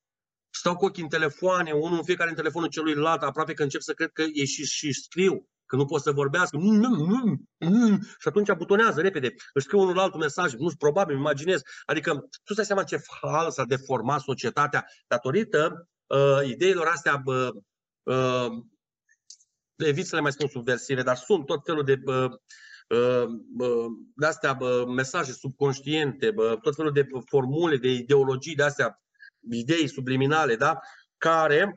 stau 0.50 0.76
cu 0.76 0.84
ochii 0.84 1.02
în 1.02 1.08
telefoane, 1.08 1.72
unul 1.72 1.96
în 1.96 2.04
fiecare 2.04 2.30
în 2.30 2.36
telefonul 2.36 2.68
celuilalt, 2.68 3.22
aproape 3.22 3.54
că 3.54 3.62
încep 3.62 3.80
să 3.80 3.92
cred 3.92 4.10
că 4.12 4.22
e 4.22 4.44
și, 4.44 4.64
și 4.64 4.92
scriu, 4.92 5.48
că 5.66 5.76
nu 5.76 5.84
pot 5.84 6.02
să 6.02 6.12
vorbească. 6.12 6.58
Și 8.18 8.28
atunci 8.28 8.52
butonează 8.52 9.00
repede. 9.00 9.34
Își 9.52 9.64
scriu 9.64 9.80
unul 9.80 9.98
altul 9.98 10.20
mesaj, 10.20 10.52
nu 10.52 10.70
probabil, 10.78 11.16
imaginez. 11.16 11.62
Adică 11.84 12.28
tu 12.44 12.52
stai 12.52 12.64
seama 12.64 12.84
ce 12.84 12.96
fals 12.96 13.58
a 13.58 13.64
deformat 13.64 14.20
societatea 14.20 14.86
datorită 15.06 15.88
uh, 16.06 16.48
ideilor 16.48 16.86
astea 16.86 17.22
uh, 17.24 17.48
uh, 18.02 18.48
evit 19.86 20.06
să 20.06 20.14
le 20.14 20.20
mai 20.20 20.32
spun 20.32 20.48
subversive, 20.48 21.02
dar 21.02 21.16
sunt 21.16 21.46
tot 21.46 21.64
felul 21.64 21.84
de 21.84 22.00
uh, 22.04 22.30
de 24.14 24.26
astea 24.26 24.58
mesaje 24.86 25.32
subconștiente, 25.32 26.34
tot 26.62 26.74
felul 26.74 26.92
de 26.92 27.06
formule, 27.26 27.76
de 27.76 27.88
ideologii, 27.88 28.54
de 28.54 28.62
astea, 28.62 29.00
idei 29.50 29.88
subliminale, 29.88 30.56
da? 30.56 30.78
care 31.16 31.74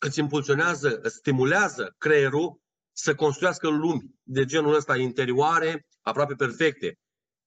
îți 0.00 0.18
impulsionează, 0.18 0.98
îți 1.02 1.16
stimulează 1.16 1.94
creierul 1.98 2.60
să 2.92 3.14
construiască 3.14 3.68
lumi 3.68 4.14
de 4.22 4.44
genul 4.44 4.74
ăsta 4.74 4.96
interioare, 4.96 5.86
aproape 6.00 6.34
perfecte. 6.34 6.98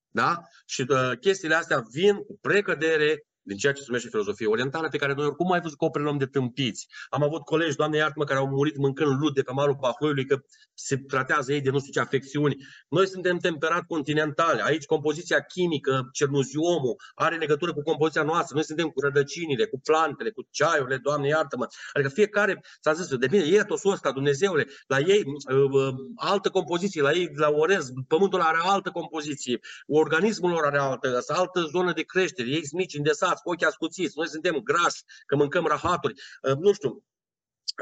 Da? 0.09 0.41
Și 0.65 0.85
uh, 0.89 1.11
chestiile 1.19 1.55
astea 1.55 1.83
vin 1.91 2.15
cu 2.15 2.37
precădere 2.41 3.25
din 3.43 3.57
ceea 3.57 3.73
ce 3.73 3.79
se 3.79 3.85
numește 3.87 4.09
filozofie 4.09 4.47
orientală, 4.47 4.87
pe 4.87 4.97
care 4.97 5.13
noi 5.13 5.25
oricum 5.25 5.51
ai 5.51 5.61
văzut 5.61 5.77
că 5.77 5.85
o 5.85 5.89
preluăm 5.89 6.17
de 6.17 6.25
tâmpiți. 6.25 6.87
Am 7.09 7.23
avut 7.23 7.41
colegi, 7.41 7.75
doamne 7.75 7.97
iartă 7.97 8.23
care 8.23 8.39
au 8.39 8.47
murit 8.47 8.77
mâncând 8.77 9.19
lut 9.19 9.33
de 9.33 9.41
pe 9.41 9.51
malul 9.51 9.77
Bahloiului, 9.79 10.25
că 10.25 10.41
se 10.73 10.97
tratează 10.97 11.53
ei 11.53 11.61
de 11.61 11.69
nu 11.69 11.79
știu 11.79 11.91
ce 11.91 11.99
afecțiuni. 11.99 12.55
Noi 12.89 13.07
suntem 13.07 13.37
temperat 13.37 13.83
continentali. 13.83 14.61
Aici 14.61 14.85
compoziția 14.85 15.41
chimică, 15.41 16.09
cernuziomul, 16.11 16.95
are 17.15 17.37
legătură 17.37 17.73
cu 17.73 17.81
compoziția 17.81 18.23
noastră. 18.23 18.55
Noi 18.55 18.63
suntem 18.63 18.87
cu 18.87 18.99
rădăcinile, 18.99 19.65
cu 19.65 19.79
plantele, 19.79 20.29
cu 20.29 20.47
ceaiurile, 20.49 20.97
doamne 20.97 21.27
iartă-mă. 21.27 21.67
Adică 21.93 22.09
fiecare, 22.09 22.61
s-a 22.79 22.93
zis, 22.93 23.15
de 23.15 23.27
bine, 23.27 23.43
etosul 23.43 23.91
ăsta, 23.91 24.11
Dumnezeule, 24.11 24.67
la 24.87 24.99
ei 24.99 25.23
uh, 25.25 25.55
uh, 25.71 25.93
altă 26.15 26.49
compoziție, 26.49 27.01
la 27.01 27.11
ei, 27.11 27.29
la 27.35 27.49
orez, 27.49 27.89
pământul 28.07 28.41
are 28.41 28.57
altă 28.61 28.89
compoziție, 28.89 29.59
organismul 29.87 30.51
lor 30.51 30.65
are 30.65 30.77
altă, 30.77 31.19
altă 31.27 31.61
zonă 31.61 31.93
de 31.93 32.01
creștere, 32.01 32.49
ei 32.49 32.65
sunt 32.65 32.79
mici, 32.79 32.97
îndesat, 32.97 33.30
înghețați, 33.31 33.41
cu 33.43 33.49
ochii 33.49 33.65
ascuțiți, 33.65 34.17
noi 34.17 34.27
suntem 34.27 34.55
grași, 34.63 35.03
că 35.25 35.35
mâncăm 35.35 35.65
rahaturi. 35.65 36.13
Uh, 36.41 36.57
nu 36.57 36.73
știu, 36.73 37.03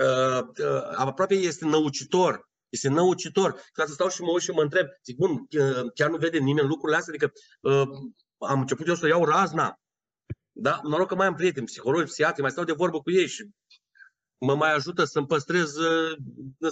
uh, 0.01 0.41
uh, 0.41 0.83
aproape 0.95 1.33
este 1.33 1.65
năucitor 1.65 2.47
este 2.69 2.89
năucitor. 2.89 3.61
Ca 3.71 3.85
să 3.85 3.93
stau 3.93 4.09
și 4.09 4.21
mă 4.21 4.31
uit 4.31 4.41
și 4.41 4.51
mă 4.51 4.61
întreb, 4.61 4.87
zic, 5.03 5.17
bun, 5.17 5.47
chiar 5.93 6.09
nu 6.09 6.17
vede 6.17 6.37
nimeni 6.37 6.67
lucrurile 6.67 6.97
astea? 6.97 7.13
Adică 7.13 7.31
am 8.37 8.59
început 8.59 8.87
eu 8.87 8.95
să 8.95 9.07
iau 9.07 9.25
razna. 9.25 9.79
Da? 10.51 10.79
Noroc 10.83 11.07
că 11.07 11.15
mai 11.15 11.27
am 11.27 11.35
prieteni, 11.35 11.65
psihologi, 11.65 12.11
psihiatri, 12.11 12.41
mai 12.41 12.51
stau 12.51 12.63
de 12.63 12.71
vorbă 12.71 13.01
cu 13.01 13.11
ei 13.11 13.27
și 13.27 13.49
mă 14.37 14.55
mai 14.55 14.73
ajută 14.73 15.03
să-mi 15.03 15.27
păstrez, 15.27 15.75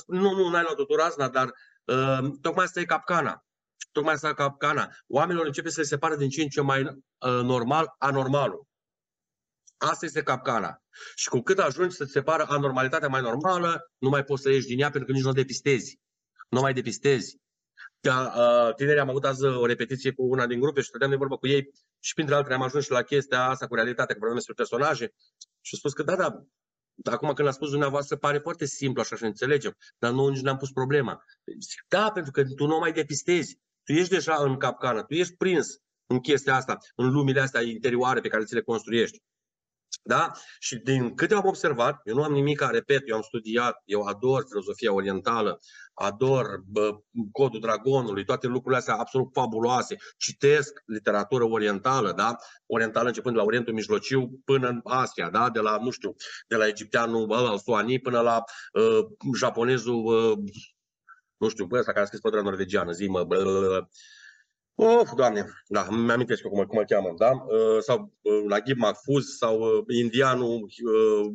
nu, 0.07 0.31
nu, 0.35 0.49
n-ai 0.49 0.61
luat 0.61 0.79
o 0.79 0.95
razna, 0.95 1.29
dar 1.29 1.53
uh, 1.85 2.31
tocmai 2.41 2.65
asta 2.65 2.79
e 2.79 2.85
capcana 2.85 3.47
tocmai 3.97 4.13
asta 4.13 4.33
capcana. 4.33 4.89
Oamenilor 5.07 5.45
începe 5.45 5.69
să 5.69 5.79
le 5.79 5.85
separă 5.85 6.15
din 6.15 6.29
ce 6.29 6.41
în 6.41 6.47
ce 6.47 6.61
mai 6.61 6.81
uh, 6.83 7.41
normal 7.43 7.95
anormalul. 7.97 8.66
Asta 9.77 10.05
este 10.05 10.23
capcana. 10.23 10.81
Și 11.15 11.29
cu 11.29 11.39
cât 11.39 11.59
ajungi 11.59 11.95
să-ți 11.95 12.11
separă 12.11 12.45
anormalitatea 12.47 13.07
mai 13.07 13.21
normală, 13.21 13.91
nu 13.97 14.09
mai 14.09 14.23
poți 14.23 14.41
să 14.41 14.49
ieși 14.49 14.67
din 14.67 14.79
ea 14.79 14.89
pentru 14.89 15.05
că 15.05 15.11
nici 15.11 15.23
nu 15.23 15.29
o 15.29 15.33
depistezi. 15.33 15.99
Nu 16.49 16.59
mai 16.59 16.73
depistezi. 16.73 17.37
Ca, 18.01 18.33
uh, 18.35 18.75
tinerii 18.75 18.99
am 18.99 19.09
avut 19.09 19.25
azi 19.25 19.43
o 19.43 19.65
repetiție 19.65 20.11
cu 20.11 20.23
una 20.23 20.47
din 20.47 20.59
grupe 20.59 20.81
și 20.81 20.87
stăteam 20.87 21.09
de 21.09 21.15
vorbă 21.15 21.37
cu 21.37 21.47
ei 21.47 21.69
și 21.99 22.13
printre 22.13 22.35
altele 22.35 22.55
am 22.55 22.61
ajuns 22.61 22.83
și 22.83 22.91
la 22.91 23.01
chestia 23.01 23.47
asta 23.47 23.67
cu 23.67 23.75
realitatea, 23.75 24.15
cu 24.15 24.21
probleme 24.21 24.43
despre 24.45 24.53
personaje 24.53 25.13
și 25.61 25.73
au 25.73 25.79
spus 25.79 25.93
că 25.93 26.03
da, 26.03 26.15
da, 26.15 26.45
acum 27.11 27.33
când 27.33 27.47
l-a 27.47 27.53
spus 27.53 27.69
dumneavoastră 27.69 28.15
pare 28.15 28.37
foarte 28.37 28.65
simplu 28.65 29.01
așa 29.01 29.15
și 29.15 29.23
înțelegem, 29.23 29.77
dar 29.97 30.11
nu 30.11 30.27
nici 30.27 30.41
n-am 30.41 30.57
pus 30.57 30.71
problema. 30.71 31.23
Zic, 31.59 31.85
da, 31.87 32.11
pentru 32.11 32.31
că 32.31 32.43
tu 32.43 32.65
nu 32.65 32.77
mai 32.77 32.91
depistezi. 32.91 33.59
Tu 33.83 33.93
ești 33.93 34.13
deja 34.13 34.35
în 34.35 34.57
capcană, 34.57 35.03
tu 35.03 35.13
ești 35.13 35.35
prins 35.35 35.67
în 36.05 36.19
chestia 36.19 36.55
asta, 36.55 36.77
în 36.95 37.11
lumile 37.11 37.39
astea 37.39 37.61
interioare 37.61 38.19
pe 38.19 38.27
care 38.27 38.43
ți 38.43 38.53
le 38.53 38.61
construiești. 38.61 39.21
Da? 40.07 40.31
Și 40.59 40.75
din 40.75 41.15
câte 41.15 41.33
am 41.33 41.45
observat, 41.45 42.01
eu 42.03 42.15
nu 42.15 42.23
am 42.23 42.31
nimic, 42.31 42.61
repet, 42.71 43.09
eu 43.09 43.15
am 43.15 43.21
studiat, 43.21 43.81
eu 43.85 44.01
ador 44.01 44.45
filozofia 44.47 44.93
orientală, 44.93 45.59
ador 45.93 46.63
bă, 46.65 46.97
codul 47.31 47.59
dragonului, 47.59 48.25
toate 48.25 48.47
lucrurile 48.47 48.77
astea 48.77 48.95
absolut 48.95 49.29
fabuloase. 49.33 49.95
Citesc 50.17 50.83
literatură 50.85 51.43
orientală, 51.43 52.11
da? 52.11 52.35
Orientală 52.65 53.07
începând 53.07 53.33
de 53.33 53.39
la 53.39 53.47
Orientul 53.47 53.73
Mijlociu 53.73 54.41
până 54.45 54.67
în 54.67 54.79
Asia, 54.83 55.29
da? 55.29 55.49
De 55.49 55.59
la, 55.59 55.77
nu 55.77 55.89
știu, 55.89 56.15
de 56.47 56.55
la 56.55 56.67
egipteanul 56.67 57.33
al 57.33 57.57
Suani 57.57 57.99
până 57.99 58.19
la 58.19 58.43
uh, 58.73 59.05
japonezul, 59.35 60.05
uh, 60.05 60.37
nu 61.37 61.49
știu, 61.49 61.67
ăsta 61.71 61.91
care 61.91 62.03
a 62.03 62.05
scris 62.05 62.21
pădurea 62.21 62.43
norvegiană, 62.43 62.91
zi 62.91 63.07
mă, 63.07 63.27
Of, 64.79 65.13
doamne, 65.15 65.45
da, 65.67 65.87
mi 65.89 66.11
amintesc 66.11 66.41
cum, 66.41 66.65
cum 66.65 66.77
îl 66.77 66.85
cheamă, 66.85 67.13
da? 67.17 67.31
Uh, 67.31 67.81
sau 67.81 68.13
uh, 68.21 68.43
la 68.47 68.59
Ghib 68.59 68.77
Mahfuz 68.77 69.37
sau 69.37 69.59
uh, 69.59 69.83
indianul 70.01 70.69
uh, 70.83 71.33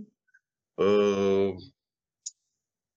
uh, 0.87 1.55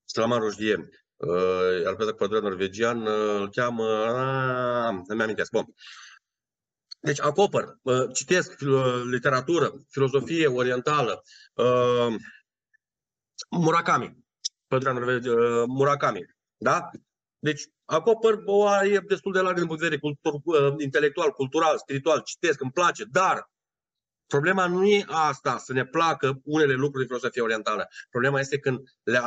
Slaman 0.04 0.38
Rojdie, 0.38 0.88
uh, 1.16 1.82
iar 1.82 1.94
pe 1.96 2.04
pădurea 2.04 2.40
norvegian 2.40 3.06
uh, 3.06 3.40
îl 3.40 3.50
cheamă, 3.50 3.84
uh, 3.84 5.16
mi 5.16 5.22
amintesc, 5.22 5.50
bun. 5.50 5.64
Deci 7.00 7.20
acopăr, 7.20 7.78
uh, 7.82 8.12
citesc 8.12 8.60
uh, 8.60 9.02
literatură, 9.10 9.72
filozofie 9.88 10.46
orientală, 10.46 11.22
uh, 11.54 12.14
Murakami, 13.50 14.24
pădurea 14.66 14.92
norvegiană, 14.92 15.40
uh, 15.40 15.64
Murakami, 15.66 16.36
da? 16.56 16.90
Deci 17.48 17.62
acopăr 17.84 18.42
o 18.44 18.66
arie 18.66 19.04
destul 19.08 19.32
de 19.32 19.40
larg 19.40 19.56
din 19.56 19.66
punct 19.66 19.80
de 19.80 19.88
vedere 19.88 20.00
cultur, 20.00 20.40
uh, 20.44 20.74
intelectual, 20.78 21.30
cultural, 21.30 21.78
spiritual, 21.78 22.20
citesc, 22.20 22.60
îmi 22.60 22.70
place, 22.70 23.04
dar 23.04 23.50
problema 24.26 24.66
nu 24.66 24.84
e 24.84 25.04
asta, 25.08 25.58
să 25.58 25.72
ne 25.72 25.86
placă 25.86 26.40
unele 26.44 26.72
lucruri 26.72 27.06
din 27.06 27.06
filosofia 27.06 27.42
orientală. 27.42 27.88
Problema 28.10 28.40
este 28.40 28.58
când 28.58 28.78
le, 29.02 29.20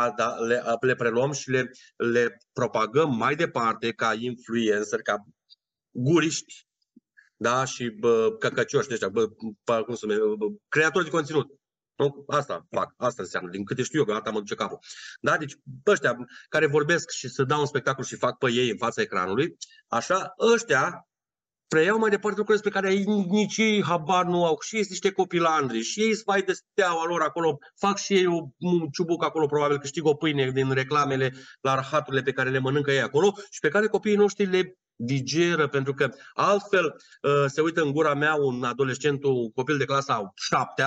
le, 0.48 0.64
le 0.80 0.96
preluăm 0.96 1.32
și 1.32 1.50
le, 1.50 1.72
le 1.96 2.38
propagăm 2.54 3.16
mai 3.16 3.36
departe 3.36 3.92
ca 3.92 4.14
influencer, 4.14 5.02
ca 5.02 5.16
guriști, 5.92 6.68
da? 7.36 7.66
și 7.66 7.90
bă, 7.90 8.36
căcăcioși 8.40 8.88
de 8.88 8.94
ăștia, 8.94 9.10
bă, 9.10 9.30
cum 9.86 9.96
să 9.96 10.08
creatori 10.68 11.06
de 11.06 11.12
conținut. 11.12 11.59
Nu? 12.00 12.24
Asta 12.28 12.68
fac, 12.70 12.94
asta 12.98 13.22
înseamnă, 13.22 13.50
din 13.50 13.66
câte 13.66 13.84
știu 13.84 14.00
eu, 14.00 14.06
că 14.06 14.14
asta 14.14 14.30
mă 14.30 14.40
duce 14.40 14.56
capul. 14.56 14.80
Da? 15.22 15.38
Deci 15.38 15.56
ăștia 15.86 16.18
care 16.50 16.68
vorbesc 16.68 17.10
și 17.10 17.30
să 17.30 17.44
dau 17.44 17.60
un 17.60 17.66
spectacol 17.66 18.04
și 18.04 18.16
fac 18.16 18.38
pe 18.38 18.52
ei 18.52 18.70
în 18.70 18.78
fața 18.78 19.02
ecranului, 19.02 19.58
așa, 19.88 20.34
ăștia 20.54 21.08
preiau 21.68 21.98
mai 21.98 22.10
departe 22.10 22.38
lucruri 22.38 22.62
despre 22.62 22.82
care 22.82 22.94
nici 23.30 23.58
ei 23.58 23.84
habar 23.84 24.26
nu 24.26 24.46
au. 24.46 24.58
Și 24.62 24.76
ei 24.76 24.82
sunt 24.82 24.92
niște 24.92 25.12
copilandri, 25.12 25.82
și 25.82 26.02
ei 26.02 26.16
sunt 26.16 26.46
de 26.46 26.54
steaua 26.54 27.06
lor 27.06 27.22
acolo, 27.22 27.58
fac 27.80 27.98
și 27.98 28.14
ei 28.14 28.26
un 28.58 28.90
ciubuc 28.92 29.24
acolo, 29.24 29.46
probabil 29.46 29.80
câștigă 29.80 30.08
o 30.08 30.14
pâine 30.14 30.52
din 30.52 30.72
reclamele 30.72 31.34
la 31.62 31.76
rahaturile 31.76 32.22
pe 32.22 32.32
care 32.32 32.50
le 32.50 32.60
mănâncă 32.60 32.92
ei 32.92 33.02
acolo 33.02 33.34
și 33.50 33.60
pe 33.60 33.70
care 33.70 33.88
copiii 33.88 34.16
noștri 34.16 34.46
le 34.46 34.78
digeră, 34.96 35.68
pentru 35.68 35.94
că 35.94 36.10
altfel 36.34 36.86
uh, 36.86 37.46
se 37.48 37.62
uită 37.62 37.82
în 37.82 37.92
gura 37.92 38.14
mea 38.14 38.36
un 38.36 38.64
adolescent, 38.64 39.24
un 39.24 39.52
copil 39.52 39.78
de 39.78 39.86
clasa 39.86 40.32
7 40.36 40.84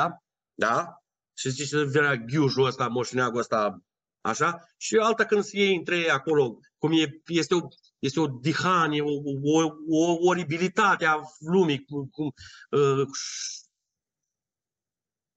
da? 0.54 1.01
Și 1.34 1.50
zice, 1.50 1.82
vrea 1.82 2.16
ghiujul 2.16 2.64
ăsta, 2.64 2.88
moșneagul 2.88 3.38
ăsta, 3.38 3.82
așa? 4.20 4.58
Și 4.76 4.96
alta 4.96 5.24
când 5.24 5.44
se 5.44 5.58
iei 5.58 5.76
între 5.76 5.98
ei 5.98 6.10
acolo, 6.10 6.58
cum 6.78 6.92
e, 6.92 7.20
este, 7.26 7.54
o, 7.54 7.60
este 7.98 8.20
o 8.20 8.26
dihanie, 8.26 9.00
o, 9.00 9.12
o, 9.42 9.72
o 9.88 10.16
oribilitate 10.20 11.04
a 11.04 11.20
lumii, 11.38 11.84
cum, 11.84 12.08
cum 12.08 12.32
uh, 12.70 13.06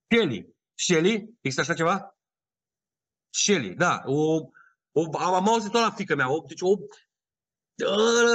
Shelly. 0.08 0.56
Shelly? 0.74 1.36
Există 1.42 1.62
așa 1.62 1.74
ceva? 1.74 2.18
Shelly, 3.30 3.75
da. 3.75 4.02
O, 4.06 4.50
o, 4.92 5.18
am 5.18 5.48
auzit-o 5.48 5.80
la 5.80 5.92
fică 5.92 6.16
mea. 6.16 6.32
O, 6.32 6.44
deci 6.48 6.62
o, 6.62 6.78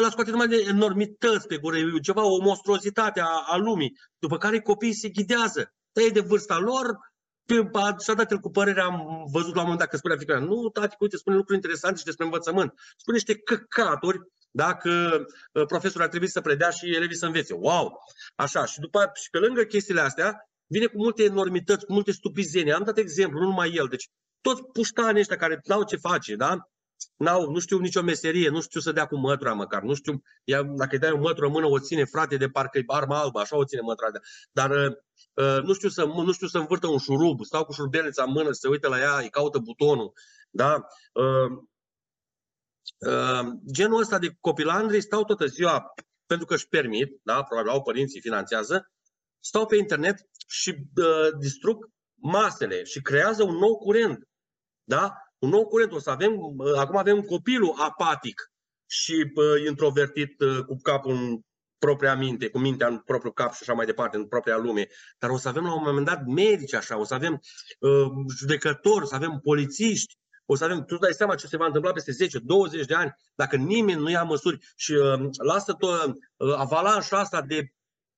la 0.00 0.10
scoate 0.10 0.30
numai 0.30 0.48
de 0.48 0.64
enormități 0.68 1.46
pe 1.46 1.58
gură, 1.58 1.76
ceva, 2.02 2.24
o 2.24 2.40
monstruozitate 2.40 3.20
a, 3.20 3.44
a 3.46 3.56
lumii, 3.56 3.92
după 4.18 4.36
care 4.36 4.60
copiii 4.60 4.94
se 4.94 5.08
ghidează 5.08 5.74
ei 5.92 6.10
de 6.10 6.20
vârsta 6.20 6.58
lor, 6.58 6.98
și-a 8.02 8.14
dat 8.14 8.30
el 8.30 8.38
cu 8.38 8.50
părerea, 8.50 8.84
am 8.84 9.24
văzut 9.32 9.54
la 9.54 9.60
un 9.60 9.66
moment 9.66 9.78
dat 9.78 9.88
că 9.88 9.96
spunea 9.96 10.16
fiecare, 10.16 10.40
nu, 10.40 10.68
tati, 10.68 10.96
uite, 10.98 11.16
spune 11.16 11.36
lucruri 11.36 11.58
interesante 11.58 11.98
și 11.98 12.04
despre 12.04 12.24
învățământ. 12.24 12.72
Spune 12.96 13.16
niște 13.16 13.38
căcaturi, 13.38 14.18
dacă 14.50 14.90
uh, 15.52 15.66
profesorul 15.66 16.02
ar 16.02 16.08
trebui 16.08 16.28
să 16.28 16.40
predea 16.40 16.70
și 16.70 16.94
elevii 16.94 17.16
să 17.16 17.26
învețe. 17.26 17.54
Wow! 17.54 17.98
Așa, 18.34 18.64
și 18.64 18.80
după 18.80 19.10
și 19.14 19.30
pe 19.30 19.38
lângă 19.38 19.62
chestiile 19.62 20.00
astea, 20.00 20.50
vine 20.66 20.86
cu 20.86 20.96
multe 20.96 21.22
enormități, 21.22 21.86
cu 21.86 21.92
multe 21.92 22.12
stupizeni. 22.12 22.72
Am 22.72 22.82
dat 22.84 22.98
exemplu, 22.98 23.38
nu 23.38 23.46
numai 23.46 23.72
el. 23.74 23.86
Deci 23.86 24.08
toți 24.40 24.62
puștanii 24.62 25.20
ăștia 25.20 25.36
care 25.36 25.60
n-au 25.64 25.84
ce 25.84 25.96
face, 25.96 26.34
da? 26.34 26.70
N-au, 27.16 27.50
nu 27.50 27.58
știu 27.58 27.78
nicio 27.78 28.02
meserie, 28.02 28.48
nu 28.48 28.60
știu 28.60 28.80
să 28.80 28.92
dea 28.92 29.06
cu 29.06 29.16
mătura 29.16 29.52
măcar, 29.52 29.82
nu 29.82 29.94
știu, 29.94 30.22
ia, 30.44 30.62
dacă 30.62 30.88
îi 30.92 30.98
dai 30.98 31.10
o 31.10 31.18
mătură 31.18 31.46
în 31.46 31.52
mână, 31.52 31.66
o 31.66 31.78
ține 31.78 32.04
frate 32.04 32.36
de 32.36 32.48
parcă 32.48 32.78
e 32.78 32.84
arma 32.86 33.18
albă, 33.18 33.40
așa 33.40 33.56
o 33.56 33.64
ține 33.64 33.80
mătura. 33.80 34.08
Dar 34.52 34.70
uh, 34.70 34.96
Uh, 35.34 35.62
nu 35.62 35.72
știu, 35.72 35.88
să, 35.88 36.04
nu 36.04 36.32
știu 36.32 36.46
să 36.46 36.58
învârtă 36.58 36.86
un 36.86 36.98
șurub, 36.98 37.44
stau 37.44 37.64
cu 37.64 37.72
șurubelnița 37.72 38.22
în 38.22 38.30
mână, 38.30 38.52
se 38.52 38.68
uită 38.68 38.88
la 38.88 38.98
ea, 38.98 39.18
îi 39.18 39.30
caută 39.30 39.58
butonul. 39.58 40.12
Da? 40.50 40.86
Uh, 41.12 41.58
uh, 42.98 43.48
genul 43.72 44.00
ăsta 44.00 44.18
de 44.18 44.36
copilandri 44.40 45.00
stau 45.00 45.24
toată 45.24 45.46
ziua 45.46 45.94
pentru 46.26 46.46
că 46.46 46.54
își 46.54 46.68
permit, 46.68 47.20
da? 47.22 47.42
probabil 47.42 47.70
au 47.70 47.82
părinții, 47.82 48.20
finanțează, 48.20 48.92
stau 49.38 49.66
pe 49.66 49.76
internet 49.76 50.16
și 50.46 50.70
uh, 50.96 51.28
distrug 51.38 51.88
masele 52.14 52.84
și 52.84 53.00
creează 53.00 53.42
un 53.42 53.56
nou 53.56 53.78
curent. 53.78 54.28
Da? 54.84 55.14
Un 55.40 55.48
nou 55.48 55.66
curent. 55.66 55.92
O 55.92 55.98
să 55.98 56.10
avem, 56.10 56.32
uh, 56.38 56.76
acum 56.76 56.96
avem 56.96 57.20
copilul 57.20 57.74
apatic 57.78 58.50
și 58.86 59.32
uh, 59.34 59.66
introvertit 59.68 60.40
uh, 60.40 60.64
cu 60.64 60.76
capul 60.82 61.12
în 61.12 61.40
propria 61.78 62.14
minte, 62.14 62.48
cu 62.48 62.58
mintea 62.58 62.86
în 62.86 62.98
propriul 62.98 63.32
cap 63.32 63.52
și 63.52 63.58
așa 63.60 63.72
mai 63.72 63.86
departe, 63.86 64.16
în 64.16 64.26
propria 64.26 64.56
lume. 64.56 64.88
Dar 65.18 65.30
o 65.30 65.36
să 65.36 65.48
avem 65.48 65.64
la 65.64 65.74
un 65.74 65.82
moment 65.84 66.06
dat 66.06 66.24
medici 66.24 66.74
așa, 66.74 66.98
o 66.98 67.04
să 67.04 67.14
avem 67.14 67.40
uh, 67.78 68.06
judecători, 68.36 69.04
o 69.04 69.06
să 69.06 69.14
avem 69.14 69.40
polițiști, 69.42 70.18
o 70.44 70.54
să 70.54 70.64
avem, 70.64 70.84
tu 70.84 70.96
dai 70.96 71.12
seama 71.12 71.34
ce 71.34 71.46
se 71.46 71.56
va 71.56 71.66
întâmpla 71.66 71.92
peste 71.92 72.26
10-20 72.82 72.86
de 72.86 72.94
ani 72.94 73.14
dacă 73.34 73.56
nimeni 73.56 74.00
nu 74.00 74.10
ia 74.10 74.22
măsuri 74.22 74.58
și 74.76 74.92
uh, 74.92 75.28
lasă 75.44 75.72
tot 75.72 76.06
uh, 76.06 76.54
avalanșa 76.56 77.18
asta 77.18 77.42
de 77.42 77.72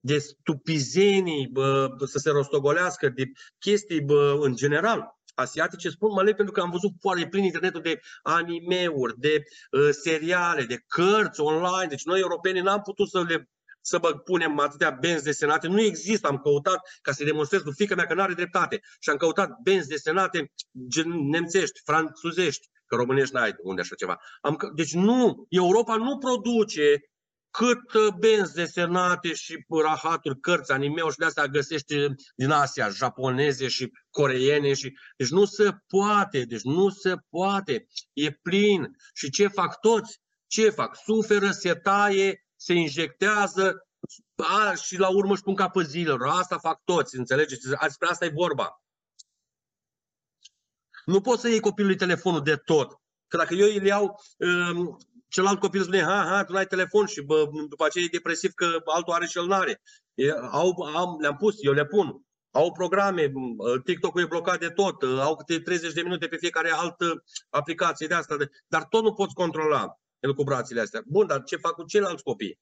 de 0.05 0.19
stupizenii 0.19 1.49
bă, 1.53 1.89
să 2.07 2.19
se 2.19 2.31
rostogolească, 2.31 3.09
de 3.09 3.25
chestii 3.59 4.01
bă, 4.01 4.39
în 4.41 4.55
general 4.55 5.19
asiatice, 5.35 5.89
spun 5.89 6.13
mă 6.13 6.23
leg 6.23 6.37
pentru 6.37 6.55
că 6.55 6.61
am 6.61 6.71
văzut 6.71 6.93
foarte 7.01 7.27
plin 7.27 7.45
internetul 7.45 7.83
de 7.83 8.01
anime-uri, 8.23 9.19
de 9.19 9.43
uh, 9.71 9.89
seriale, 9.91 10.63
de 10.65 10.85
cărți 10.87 11.41
online. 11.41 11.89
Deci 11.89 12.05
noi 12.05 12.21
europenii 12.21 12.63
n-am 12.63 12.81
putut 12.81 13.09
să 13.09 13.23
le 13.29 13.47
să 13.85 13.99
bă, 13.99 14.13
punem 14.13 14.59
atâtea 14.59 14.91
benzi 14.91 15.25
desenate. 15.25 15.67
Nu 15.69 15.81
există. 15.81 16.29
Am 16.29 16.39
căutat 16.39 16.81
ca 17.03 17.13
să-i 17.13 17.27
demonstrez 17.27 17.63
lui 17.63 17.73
fică 17.77 17.95
mea 17.95 18.07
că 18.07 18.15
nu 18.15 18.23
are 18.23 18.35
dreptate. 18.35 18.81
Și 19.01 19.11
am 19.11 19.17
căutat 19.17 19.51
benzi 19.63 19.89
desenate 19.89 20.53
gen 20.89 21.29
nemțești, 21.29 21.81
franțuzești, 21.85 22.69
că 22.87 22.95
românești 22.95 23.35
n-ai 23.35 23.55
unde 23.59 23.81
așa 23.81 23.95
ceva. 23.95 24.21
Am, 24.41 24.57
deci 24.75 24.95
nu, 24.95 25.47
Europa 25.49 25.97
nu 25.97 26.19
produce 26.19 27.01
cât 27.53 27.93
uh, 27.93 28.15
benzi 28.19 28.55
desenate 28.55 29.35
și 29.35 29.65
rahaturi, 29.83 30.41
cărți, 30.41 30.73
anime 30.73 31.01
și 31.11 31.17
de 31.17 31.25
astea 31.25 31.47
găsește 31.47 32.15
din 32.37 32.51
Asia, 32.51 32.89
japoneze 32.89 33.69
și 33.69 33.91
coreene. 34.11 34.75
Și... 34.75 34.93
Deci 35.17 35.29
nu 35.29 35.45
se 35.45 35.71
poate, 35.87 36.45
deci 36.45 36.63
nu 36.63 36.89
se 36.89 37.15
poate. 37.31 37.87
E 38.13 38.31
plin. 38.31 38.97
Și 39.15 39.31
ce 39.31 39.47
fac 39.47 39.81
toți? 39.81 40.21
Ce 40.47 40.71
fac? 40.71 40.97
Suferă, 40.97 41.51
se 41.51 41.75
taie, 41.75 42.47
se 42.57 42.73
injectează 42.73 43.87
a, 44.37 44.75
și 44.75 44.99
la 44.99 45.09
urmă 45.09 45.33
își 45.33 45.43
pun 45.43 45.55
capă 45.55 45.83
zilelor. 45.83 46.29
Asta 46.29 46.59
fac 46.59 46.81
toți, 46.85 47.17
înțelegeți? 47.17 47.69
Despre 47.69 48.09
asta 48.09 48.25
e 48.25 48.33
vorba. 48.35 48.83
Nu 51.05 51.21
poți 51.21 51.41
să 51.41 51.49
iei 51.49 51.61
copilului 51.61 51.97
telefonul 51.97 52.43
de 52.43 52.57
tot. 52.57 52.93
Că 53.29 53.37
dacă 53.37 53.55
eu 53.55 53.77
îl 53.77 53.87
iau, 53.87 54.21
um, 54.37 54.97
celălalt 55.33 55.61
copil 55.61 55.83
spune, 55.83 56.03
ha, 56.03 56.25
ha, 56.29 56.45
tu 56.45 56.53
n-ai 56.53 56.67
telefon 56.67 57.07
și 57.07 57.21
bă, 57.23 57.49
după 57.69 57.85
aceea 57.85 58.05
e 58.05 58.17
depresiv 58.17 58.53
că 58.53 58.83
altul 58.85 59.13
are 59.13 59.27
și 59.27 59.39
el 59.39 59.47
n-are. 59.47 59.81
E, 60.15 60.31
au, 60.51 60.83
am, 60.83 61.21
le-am 61.21 61.37
pus, 61.37 61.55
eu 61.59 61.73
le 61.73 61.87
pun. 61.87 62.25
Au 62.51 62.73
programe, 62.73 63.33
TikTok-ul 63.85 64.21
e 64.21 64.27
blocat 64.27 64.59
de 64.59 64.69
tot, 64.69 65.03
au 65.03 65.37
câte 65.37 65.61
30 65.61 65.93
de 65.93 66.03
minute 66.03 66.27
pe 66.27 66.37
fiecare 66.37 66.71
altă 66.71 67.25
aplicație 67.49 68.07
de 68.07 68.15
asta, 68.15 68.37
dar 68.67 68.85
tot 68.85 69.03
nu 69.03 69.13
poți 69.13 69.35
controla 69.35 70.01
el 70.21 70.35
cu 70.35 70.43
brațele 70.43 70.81
astea. 70.81 71.03
Bun, 71.07 71.27
dar 71.27 71.43
ce 71.43 71.57
fac 71.57 71.73
cu 71.73 71.85
ceilalți 71.85 72.23
copii? 72.23 72.59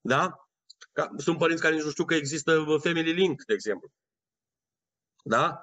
Da? 0.00 0.48
Ca, 0.92 1.10
sunt 1.16 1.38
părinți 1.38 1.62
care 1.62 1.74
nici 1.74 1.84
nu 1.84 1.90
știu 1.90 2.04
că 2.04 2.14
există 2.14 2.64
Family 2.82 3.12
Link, 3.12 3.44
de 3.44 3.52
exemplu. 3.52 3.92
Da? 5.24 5.60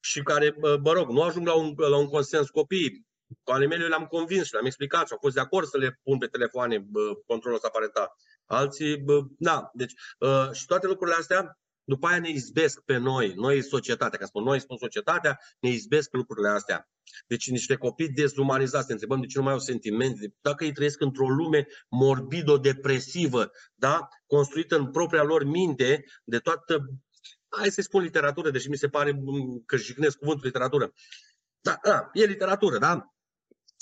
Și 0.00 0.22
care, 0.22 0.56
mă 0.82 0.92
rog, 0.92 1.08
nu 1.08 1.22
ajung 1.22 1.46
la 1.46 1.54
un, 1.54 1.74
la 1.76 1.96
un 1.96 2.08
consens 2.08 2.50
copiii. 2.50 3.06
Cu 3.42 3.52
ale 3.52 3.66
mele 3.66 3.86
le-am 3.86 4.06
convins 4.06 4.46
și 4.46 4.52
le-am 4.52 4.66
explicat 4.66 5.06
și 5.06 5.12
au 5.12 5.18
fost 5.20 5.34
de 5.34 5.40
acord 5.40 5.66
să 5.66 5.78
le 5.78 6.00
pun 6.02 6.18
pe 6.18 6.26
telefoane 6.26 6.78
bă, 6.78 7.14
controlul 7.26 7.56
ăsta 7.56 7.68
parental. 7.68 8.08
Alții, 8.46 8.96
bă, 8.96 9.20
da. 9.38 9.70
Deci, 9.72 9.92
uh, 10.18 10.50
și 10.52 10.66
toate 10.66 10.86
lucrurile 10.86 11.16
astea, 11.18 11.58
după 11.84 12.06
aia 12.06 12.18
ne 12.18 12.28
izbesc 12.28 12.80
pe 12.80 12.96
noi, 12.96 13.32
noi 13.36 13.62
societatea, 13.62 14.18
ca 14.18 14.26
spun 14.26 14.42
noi, 14.42 14.60
spun 14.60 14.76
societatea, 14.76 15.38
ne 15.60 15.68
izbesc 15.68 16.12
lucrurile 16.12 16.48
astea. 16.48 16.88
Deci 17.26 17.50
niște 17.50 17.76
copii 17.76 18.08
dezumanizați, 18.08 18.86
ne 18.86 18.92
întrebăm 18.92 19.20
de 19.20 19.26
ce 19.26 19.38
nu 19.38 19.44
mai 19.44 19.52
au 19.52 19.58
sentimente, 19.58 20.34
dacă 20.40 20.64
ei 20.64 20.72
trăiesc 20.72 21.00
într-o 21.00 21.28
lume 21.28 21.66
morbido-depresivă, 21.88 23.50
da? 23.74 24.08
construită 24.26 24.76
în 24.76 24.90
propria 24.90 25.22
lor 25.22 25.44
minte 25.44 26.04
de 26.24 26.38
toată, 26.38 26.84
hai 27.48 27.70
să 27.70 27.82
spun 27.82 28.02
literatură, 28.02 28.50
deși 28.50 28.68
mi 28.68 28.76
se 28.76 28.88
pare 28.88 29.22
că 29.66 29.76
jignesc 29.76 30.18
cuvântul 30.18 30.46
literatură. 30.46 30.92
Da, 31.60 31.78
da, 31.82 32.10
e 32.12 32.24
literatură, 32.24 32.78
da? 32.78 33.13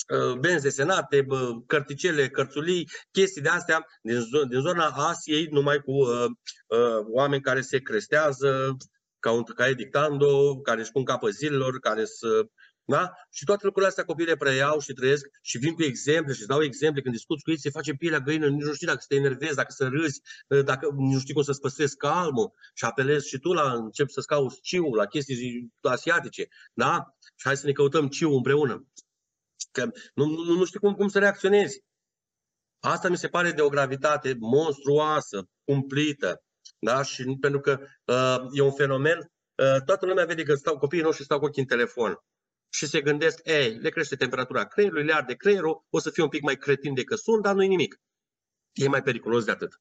Uh, 0.09 0.39
benzi 0.39 0.63
desenate, 0.63 1.27
cărticele, 1.67 2.29
cărțulii, 2.29 2.89
chestii 3.11 3.43
de 3.43 3.49
astea 3.49 3.87
din, 4.03 4.19
din 4.49 4.61
zona 4.61 4.87
Asiei, 4.87 5.49
numai 5.51 5.79
cu 5.79 5.93
uh, 5.93 6.25
uh, 6.67 7.05
oameni 7.13 7.43
care 7.43 7.61
se 7.61 7.79
crestează, 7.79 8.77
ca 9.19 9.31
un 9.31 9.45
e 9.69 9.73
dictando, 9.75 10.61
care 10.61 10.81
își 10.81 10.91
pun 10.91 11.05
capă 11.05 11.29
zilelor, 11.29 11.79
care 11.79 12.05
să 12.05 12.47
da? 12.85 13.13
Și 13.31 13.45
toate 13.45 13.65
lucrurile 13.65 13.91
astea 13.91 14.05
copiii 14.05 14.29
le 14.29 14.37
preiau 14.37 14.79
și 14.79 14.93
trăiesc 14.93 15.27
și 15.43 15.59
vin 15.59 15.75
cu 15.75 15.83
exemple 15.83 16.33
și 16.33 16.39
îți 16.39 16.49
dau 16.49 16.63
exemple. 16.63 17.03
Când 17.03 17.15
discuți 17.15 17.43
cu 17.43 17.51
ei, 17.51 17.59
se 17.59 17.71
face 17.71 17.93
pielea 17.93 18.21
găină, 18.21 18.49
nici 18.49 18.63
nu 18.63 18.73
știi 18.73 18.87
dacă 18.87 18.99
să 19.01 19.07
te 19.09 19.15
enervezi, 19.15 19.55
dacă 19.55 19.73
să 19.73 19.89
râzi, 19.89 20.21
dacă 20.65 20.89
nu 20.97 21.19
știi 21.19 21.35
cum 21.35 21.43
să-ți 21.43 21.61
păstrezi 21.61 21.97
calmul 21.97 22.53
și 22.75 22.85
apelezi 22.85 23.29
și 23.29 23.39
tu 23.39 23.53
la 23.53 23.73
încep 23.73 24.09
să-ți 24.09 24.27
cauți 24.27 24.61
ciu, 24.61 24.95
la 24.95 25.07
chestii 25.07 25.71
asiatice. 25.83 26.49
Da? 26.75 27.15
Și 27.37 27.47
hai 27.47 27.57
să 27.57 27.67
ne 27.67 27.73
căutăm 27.73 28.09
ciu 28.09 28.31
împreună. 28.31 28.87
Că 29.73 29.91
nu, 30.15 30.25
nu, 30.25 30.55
nu 30.55 30.65
știi 30.65 30.81
cum, 30.81 30.95
cum 30.95 31.09
să 31.09 31.19
reacționezi. 31.19 31.83
Asta 32.81 33.09
mi 33.09 33.17
se 33.17 33.29
pare 33.29 33.51
de 33.51 33.63
o 33.63 33.69
gravitate 33.69 34.37
monstruoasă, 34.39 35.49
cumplită. 35.65 36.43
Da? 36.79 37.03
Și 37.03 37.37
pentru 37.41 37.61
că 37.61 37.79
uh, 38.05 38.49
e 38.53 38.61
un 38.61 38.73
fenomen, 38.73 39.19
uh, 39.19 39.83
toată 39.85 40.07
lumea 40.07 40.25
vede 40.25 40.43
că 40.43 40.55
stau, 40.55 40.79
copiii 40.79 41.03
noștri 41.03 41.25
stau 41.25 41.39
cu 41.39 41.45
ochii 41.45 41.63
în 41.63 41.69
telefon 41.69 42.17
și 42.73 42.87
se 42.87 43.01
gândesc, 43.01 43.41
ei, 43.45 43.75
le 43.75 43.91
crește 43.91 44.17
temperatura 44.17 44.67
creierului, 44.67 45.05
le 45.05 45.15
arde 45.15 45.35
creierul, 45.35 45.85
o 45.91 45.99
să 45.99 46.11
fie 46.11 46.23
un 46.23 46.29
pic 46.29 46.43
mai 46.43 46.57
cretin 46.57 46.95
decât 46.95 47.19
sunt, 47.19 47.43
dar 47.43 47.55
nu 47.55 47.63
e 47.63 47.67
nimic. 47.67 48.01
E 48.73 48.89
mai 48.89 49.03
periculos 49.03 49.45
de 49.45 49.51
atât. 49.51 49.81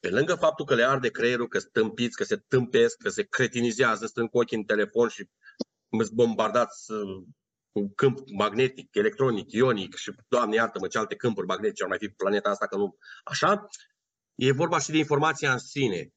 pe 0.00 0.10
lângă 0.10 0.34
faptul 0.34 0.64
că 0.64 0.74
le 0.74 0.84
arde 0.84 1.10
creierul, 1.10 1.48
că 1.48 1.58
stâmpiți, 1.58 2.16
că 2.16 2.24
se 2.24 2.36
tâmpesc, 2.36 2.96
că 2.96 3.08
se 3.08 3.22
cretinizează, 3.22 4.06
stând 4.06 4.28
cu 4.28 4.38
ochii 4.38 4.56
în 4.56 4.64
telefon 4.64 5.08
și 5.08 5.28
bombardați 6.12 6.92
uh, 6.92 7.24
cu 7.74 7.92
câmp 7.94 8.18
magnetic, 8.36 8.94
electronic, 8.94 9.52
ionic 9.52 9.94
și, 9.94 10.12
doamne 10.28 10.54
iartă-mă, 10.54 10.86
ce 10.86 10.98
alte 10.98 11.14
câmpuri 11.16 11.46
magnetice 11.46 11.82
ar 11.82 11.88
mai 11.88 11.98
fi 11.98 12.06
pe 12.06 12.14
planeta 12.16 12.50
asta, 12.50 12.66
că 12.66 12.76
nu... 12.76 12.96
Așa, 13.24 13.66
e 14.34 14.52
vorba 14.52 14.78
și 14.78 14.90
de 14.90 14.96
informația 14.98 15.52
în 15.52 15.58
sine, 15.58 16.08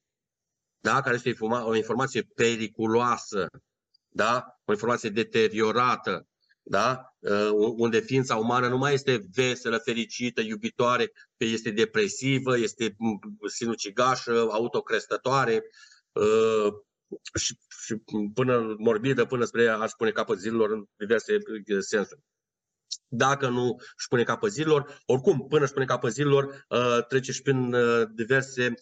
da? 0.79 1.01
care 1.01 1.15
este 1.15 1.35
o 1.41 1.75
informație 1.75 2.21
periculoasă, 2.21 3.47
da? 4.09 4.59
o 4.65 4.71
informație 4.71 5.09
deteriorată, 5.09 6.27
da? 6.63 7.15
Uh, 7.19 7.49
unde 7.77 7.99
ființa 7.99 8.35
umană 8.35 8.67
nu 8.67 8.77
mai 8.77 8.93
este 8.93 9.27
veselă, 9.33 9.77
fericită, 9.77 10.41
iubitoare, 10.41 11.11
este 11.37 11.71
depresivă, 11.71 12.57
este 12.57 12.95
sinucigașă, 13.49 14.47
autocrestătoare 14.51 15.63
uh, 16.11 16.73
și, 17.39 17.57
și 17.85 17.95
până 18.33 18.75
morbidă, 18.77 19.25
până 19.25 19.45
spre 19.45 19.67
a 19.67 19.85
spune 19.85 20.11
capăt 20.11 20.39
zilelor 20.39 20.71
în 20.71 20.85
diverse 20.97 21.33
uh, 21.33 21.77
sensuri. 21.79 22.21
Dacă 23.07 23.49
nu 23.49 23.75
își 23.97 24.07
pune 24.09 24.23
capăt 24.23 24.51
zilelor, 24.51 25.01
oricum, 25.05 25.47
până 25.47 25.63
își 25.63 25.73
pune 25.73 25.85
capăt 25.85 26.11
zilelor, 26.11 26.65
trece 27.07 27.31
și 27.31 27.41
prin 27.41 27.75
diverse, 28.13 28.73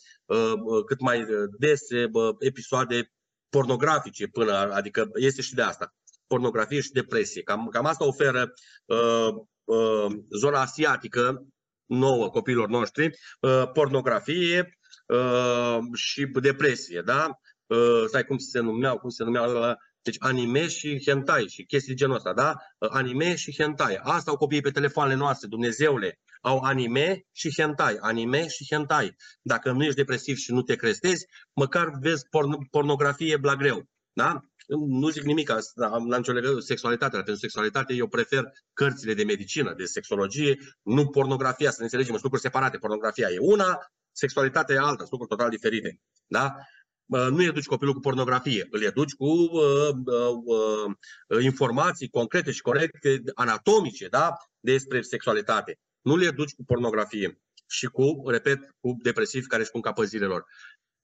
cât 0.85 0.99
mai 0.99 1.25
dese, 1.59 2.09
episoade 2.39 3.11
pornografice 3.49 4.27
până, 4.27 4.53
adică 4.53 5.09
este 5.13 5.41
și 5.41 5.53
de 5.53 5.61
asta 5.61 5.93
pornografie 6.27 6.81
și 6.81 6.91
depresie. 6.91 7.41
Cam, 7.41 7.67
cam 7.67 7.85
asta 7.85 8.05
oferă 8.05 8.53
uh, 8.85 9.29
uh, 9.63 10.11
zona 10.37 10.61
asiatică 10.61 11.45
nouă 11.85 12.29
copiilor 12.29 12.69
noștri, 12.69 13.09
uh, 13.39 13.71
pornografie 13.73 14.77
uh, 15.07 15.77
și 15.93 16.25
depresie, 16.25 17.01
da? 17.01 17.39
Uh, 17.67 18.03
stai 18.07 18.25
cum 18.25 18.37
se 18.37 18.59
numeau, 18.59 18.97
cum 18.97 19.09
se 19.09 19.23
numeau 19.23 19.69
uh, 19.69 19.75
deci 20.01 20.15
anime 20.19 20.67
și 20.67 21.01
hentai 21.05 21.47
și 21.47 21.65
chestii 21.65 21.93
de 21.93 21.99
genul 21.99 22.15
ăsta, 22.15 22.33
da? 22.33 22.55
Uh, 22.77 22.89
anime 22.91 23.35
și 23.35 23.55
hentai. 23.57 23.95
Asta 23.95 24.31
au 24.31 24.37
copiii 24.37 24.61
pe 24.61 24.71
telefoanele 24.71 25.17
noastre, 25.17 25.47
Dumnezeule. 25.47 26.19
Au 26.41 26.59
anime 26.59 27.25
și 27.31 27.53
hentai, 27.57 27.97
anime 27.99 28.47
și 28.47 28.65
hentai. 28.69 29.15
Dacă 29.41 29.71
nu 29.71 29.83
ești 29.83 29.95
depresiv 29.95 30.35
și 30.35 30.51
nu 30.51 30.61
te 30.61 30.75
crestezi, 30.75 31.25
măcar 31.53 31.91
vezi 32.01 32.23
porn- 32.25 32.69
pornografie 32.69 33.39
la 33.41 33.55
greu. 33.55 33.85
Da? 34.13 34.39
Nu 34.67 35.09
zic 35.09 35.23
nimic, 35.23 35.49
am 35.75 36.03
nicio 36.03 36.31
legătură 36.31 36.59
sexualitatea. 36.59 37.17
Pentru 37.23 37.41
sexualitate 37.41 37.93
eu 37.93 38.07
prefer 38.07 38.43
cărțile 38.73 39.13
de 39.13 39.23
medicină, 39.23 39.73
de 39.73 39.85
sexologie, 39.85 40.57
nu 40.81 41.09
pornografia, 41.09 41.69
să 41.69 41.75
ne 41.77 41.83
înțelegem, 41.83 42.11
sunt 42.11 42.23
lucruri 42.23 42.43
separate. 42.43 42.77
Pornografia 42.77 43.27
e 43.29 43.37
una, 43.39 43.77
sexualitatea 44.11 44.75
e 44.75 44.79
alta, 44.79 45.05
sunt 45.05 45.11
lucruri 45.11 45.29
total 45.29 45.49
diferite. 45.49 45.99
Da? 46.27 46.55
Nu 47.05 47.43
educi 47.43 47.65
copilul 47.65 47.93
cu 47.93 47.99
pornografie, 47.99 48.67
îl 48.69 48.81
educi 48.81 49.13
cu 49.13 49.25
uh, 49.25 49.89
uh, 50.05 50.93
uh, 51.27 51.43
informații 51.43 52.09
concrete 52.09 52.51
și 52.51 52.61
corecte, 52.61 53.21
anatomice, 53.33 54.07
da? 54.07 54.33
despre 54.59 55.01
sexualitate. 55.01 55.79
Nu 56.01 56.15
le 56.15 56.25
educi 56.25 56.53
cu 56.53 56.63
pornografie 56.63 57.39
și 57.67 57.85
cu, 57.85 58.23
repet, 58.29 58.59
cu 58.79 58.95
depresivi 59.01 59.47
care 59.47 59.61
își 59.61 59.71
pun 59.71 59.81
capăt 59.81 60.07
zilelor. 60.07 60.45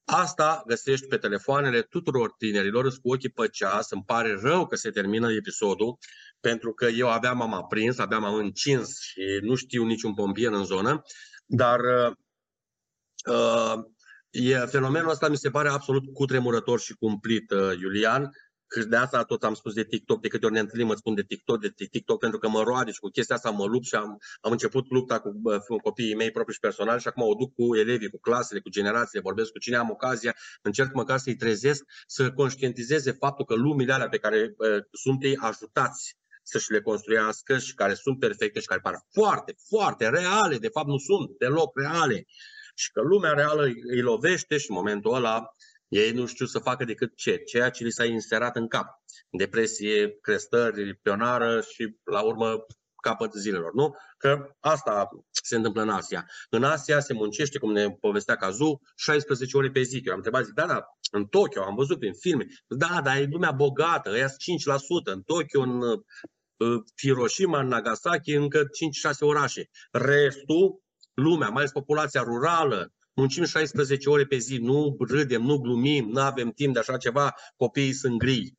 Asta 0.05 0.63
găsești 0.67 1.07
pe 1.07 1.17
telefoanele 1.17 1.81
tuturor 1.81 2.31
tinerilor, 2.37 2.83
cu 3.01 3.11
ochii 3.11 3.29
pe 3.29 3.47
ceas. 3.47 3.91
Îmi 3.91 4.03
pare 4.05 4.39
rău 4.41 4.67
că 4.67 4.75
se 4.75 4.89
termină 4.89 5.31
episodul, 5.31 5.97
pentru 6.39 6.73
că 6.73 6.85
eu 6.85 7.09
abia 7.09 7.33
m-am 7.33 7.53
aprins, 7.53 7.97
abia 7.97 8.19
m-am 8.19 8.33
încins 8.35 8.99
și 8.99 9.21
nu 9.41 9.55
știu 9.55 9.83
niciun 9.83 10.13
pompier 10.13 10.51
în 10.51 10.63
zonă, 10.63 11.01
dar 11.45 11.79
uh, 13.29 13.83
e, 14.31 14.55
fenomenul 14.55 15.09
ăsta 15.09 15.29
mi 15.29 15.37
se 15.37 15.49
pare 15.49 15.69
absolut 15.69 16.13
cutremurător 16.13 16.79
și 16.79 16.93
cumplit, 16.93 17.51
uh, 17.51 17.77
Iulian, 17.81 18.31
și 18.79 18.85
de 18.85 18.95
asta 18.95 19.23
tot 19.23 19.43
am 19.43 19.53
spus 19.53 19.73
de 19.73 19.83
TikTok, 19.83 20.21
de 20.21 20.27
câte 20.27 20.45
ori 20.45 20.53
ne 20.53 20.59
întâlnim 20.59 20.89
îți 20.89 20.99
spun 20.99 21.15
de 21.15 21.23
TikTok, 21.23 21.59
de 21.59 21.73
TikTok, 21.89 22.19
pentru 22.19 22.39
că 22.39 22.47
mă 22.47 22.63
roade 22.63 22.91
și 22.91 22.99
cu 22.99 23.09
chestia 23.09 23.35
asta 23.35 23.49
mă 23.49 23.65
lupt 23.65 23.85
și 23.85 23.95
am, 23.95 24.17
am 24.41 24.51
început 24.51 24.89
lupta 24.89 25.19
cu 25.19 25.39
uh, 25.43 25.81
copiii 25.83 26.15
mei 26.15 26.31
proprii 26.31 26.53
și 26.53 26.59
personal 26.59 26.99
și 26.99 27.07
acum 27.07 27.23
o 27.23 27.33
duc 27.33 27.53
cu 27.53 27.75
elevii, 27.75 28.09
cu 28.09 28.19
clasele, 28.19 28.59
cu 28.59 28.69
generațiile, 28.69 29.21
vorbesc 29.23 29.51
cu 29.51 29.59
cine 29.59 29.75
am 29.75 29.89
ocazia, 29.89 30.35
încerc 30.61 30.93
măcar 30.93 31.17
să-i 31.17 31.35
trezesc, 31.35 31.83
să 32.07 32.31
conștientizeze 32.31 33.11
faptul 33.11 33.45
că 33.45 33.55
lumile 33.55 33.93
alea 33.93 34.09
pe 34.09 34.17
care 34.17 34.53
uh, 34.57 34.83
sunt 34.91 35.23
ei 35.23 35.37
ajutați 35.37 36.17
să-și 36.43 36.71
le 36.71 36.81
construiască 36.81 37.57
și 37.57 37.73
care 37.73 37.93
sunt 37.93 38.19
perfecte 38.19 38.59
și 38.59 38.65
care 38.65 38.79
par 38.79 38.95
foarte, 39.13 39.55
foarte 39.69 40.09
reale, 40.09 40.57
de 40.57 40.67
fapt 40.67 40.87
nu 40.87 40.97
sunt 40.97 41.37
deloc 41.37 41.79
reale, 41.79 42.25
și 42.81 42.91
că 42.91 43.01
lumea 43.01 43.33
reală 43.33 43.63
îi 43.63 44.01
lovește 44.01 44.57
și 44.57 44.69
în 44.69 44.75
momentul 44.75 45.13
ăla 45.13 45.55
ei 45.87 46.11
nu 46.11 46.25
știu 46.25 46.45
să 46.45 46.59
facă 46.59 46.83
decât 46.83 47.15
ce? 47.15 47.37
Ceea 47.37 47.69
ce 47.69 47.83
li 47.83 47.91
s-a 47.91 48.05
inserat 48.05 48.55
în 48.55 48.67
cap. 48.67 48.87
Depresie, 49.29 50.17
crestări, 50.21 50.95
pionară 50.95 51.61
și, 51.61 51.95
la 52.03 52.21
urmă, 52.21 52.65
capăt 53.01 53.33
zilelor, 53.33 53.73
nu? 53.73 53.95
Că 54.17 54.55
asta 54.59 55.09
se 55.31 55.55
întâmplă 55.55 55.81
în 55.81 55.89
Asia. 55.89 56.25
În 56.49 56.63
Asia 56.63 56.99
se 56.99 57.13
muncește, 57.13 57.57
cum 57.59 57.71
ne 57.71 57.89
povestea 57.89 58.35
Cazu, 58.35 58.81
16 58.95 59.57
ore 59.57 59.71
pe 59.71 59.81
zi. 59.81 60.01
Eu 60.03 60.11
am 60.11 60.17
întrebat, 60.17 60.45
zic, 60.45 60.53
da, 60.53 60.65
da, 60.65 60.85
în 61.11 61.25
Tokyo, 61.25 61.63
am 61.63 61.75
văzut 61.75 61.99
prin 61.99 62.13
filme, 62.13 62.45
da, 62.67 63.01
dar 63.03 63.17
e 63.17 63.27
lumea 63.31 63.51
bogată, 63.51 64.09
ăia 64.09 64.27
5%, 64.27 64.31
în 65.03 65.21
Tokyo, 65.21 65.61
în 65.61 65.81
uh, 65.81 66.83
Hiroshima, 67.01 67.59
în 67.59 67.67
Nagasaki, 67.67 68.33
încă 68.33 68.63
5-6 68.63 68.65
orașe. 69.19 69.69
Restul, 69.91 70.80
lumea, 71.13 71.47
mai 71.47 71.57
ales 71.57 71.71
populația 71.71 72.21
rurală, 72.21 72.93
muncim 73.13 73.43
16 73.43 74.09
ore 74.09 74.25
pe 74.25 74.37
zi, 74.37 74.57
nu 74.57 74.95
râdem, 74.99 75.41
nu 75.41 75.57
glumim, 75.57 76.09
nu 76.09 76.21
avem 76.21 76.49
timp 76.51 76.73
de 76.73 76.79
așa 76.79 76.97
ceva, 76.97 77.35
copiii 77.55 77.93
sunt 77.93 78.17
gri. 78.17 78.53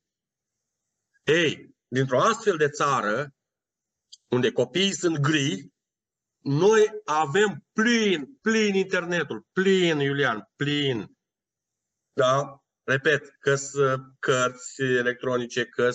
Ei, 1.25 1.75
dintr-o 1.89 2.21
astfel 2.21 2.57
de 2.57 2.69
țară, 2.69 3.35
unde 4.29 4.53
copiii 4.53 4.93
sunt 4.93 5.19
gri, 5.19 5.73
noi 6.39 6.91
avem 7.05 7.65
plin, 7.73 8.39
plin 8.41 8.75
internetul, 8.75 9.47
plin, 9.53 9.99
Iulian, 9.99 10.51
plin. 10.57 11.17
Da? 12.13 12.63
Repet, 12.85 13.37
că 13.39 13.55
cărți 14.19 14.83
electronice, 14.83 15.65
că 15.65 15.91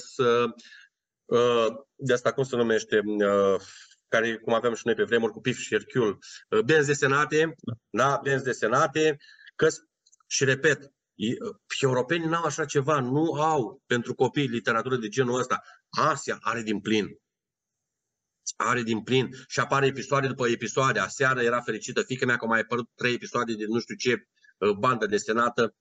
uh, 1.25 1.75
de 1.95 2.13
asta 2.13 2.33
cum 2.33 2.43
se 2.43 2.55
numește, 2.55 3.01
uh, 3.05 3.61
care, 4.07 4.37
cum 4.37 4.53
aveam 4.53 4.73
și 4.73 4.81
noi 4.85 4.95
pe 4.95 5.03
vremuri, 5.03 5.31
cu 5.31 5.41
Pif 5.41 5.57
și 5.57 5.69
Hercule, 5.69 6.17
uh, 6.49 6.59
benzi 6.59 6.87
desenate, 6.87 7.55
da, 7.89 8.19
benzi 8.23 8.43
desenate, 8.43 9.17
că, 9.55 9.67
și 10.27 10.43
repet, 10.43 10.83
uh, 10.83 11.55
europenii 11.81 12.27
n-au 12.27 12.43
așa 12.43 12.65
ceva, 12.65 12.99
nu 12.99 13.33
au 13.33 13.81
pentru 13.85 14.13
copii 14.13 14.47
literatură 14.47 14.95
de 14.95 15.07
genul 15.07 15.39
ăsta. 15.39 15.61
Asia 15.89 16.37
are 16.41 16.61
din 16.61 16.79
plin. 16.79 17.07
Are 18.55 18.81
din 18.81 19.03
plin 19.03 19.29
și 19.47 19.59
apare 19.59 19.85
episoade 19.85 20.27
după 20.27 20.47
episoade. 20.47 20.99
Aseară 20.99 21.41
era 21.41 21.61
fericită 21.61 22.01
fică 22.01 22.25
mea 22.25 22.37
că 22.37 22.45
mai 22.45 22.59
apărut 22.59 22.89
trei 22.95 23.13
episoade 23.13 23.53
de 23.53 23.65
nu 23.67 23.79
știu 23.79 23.95
ce 23.95 24.27
uh, 24.57 24.71
bandă 24.71 25.05
desenată 25.05 25.75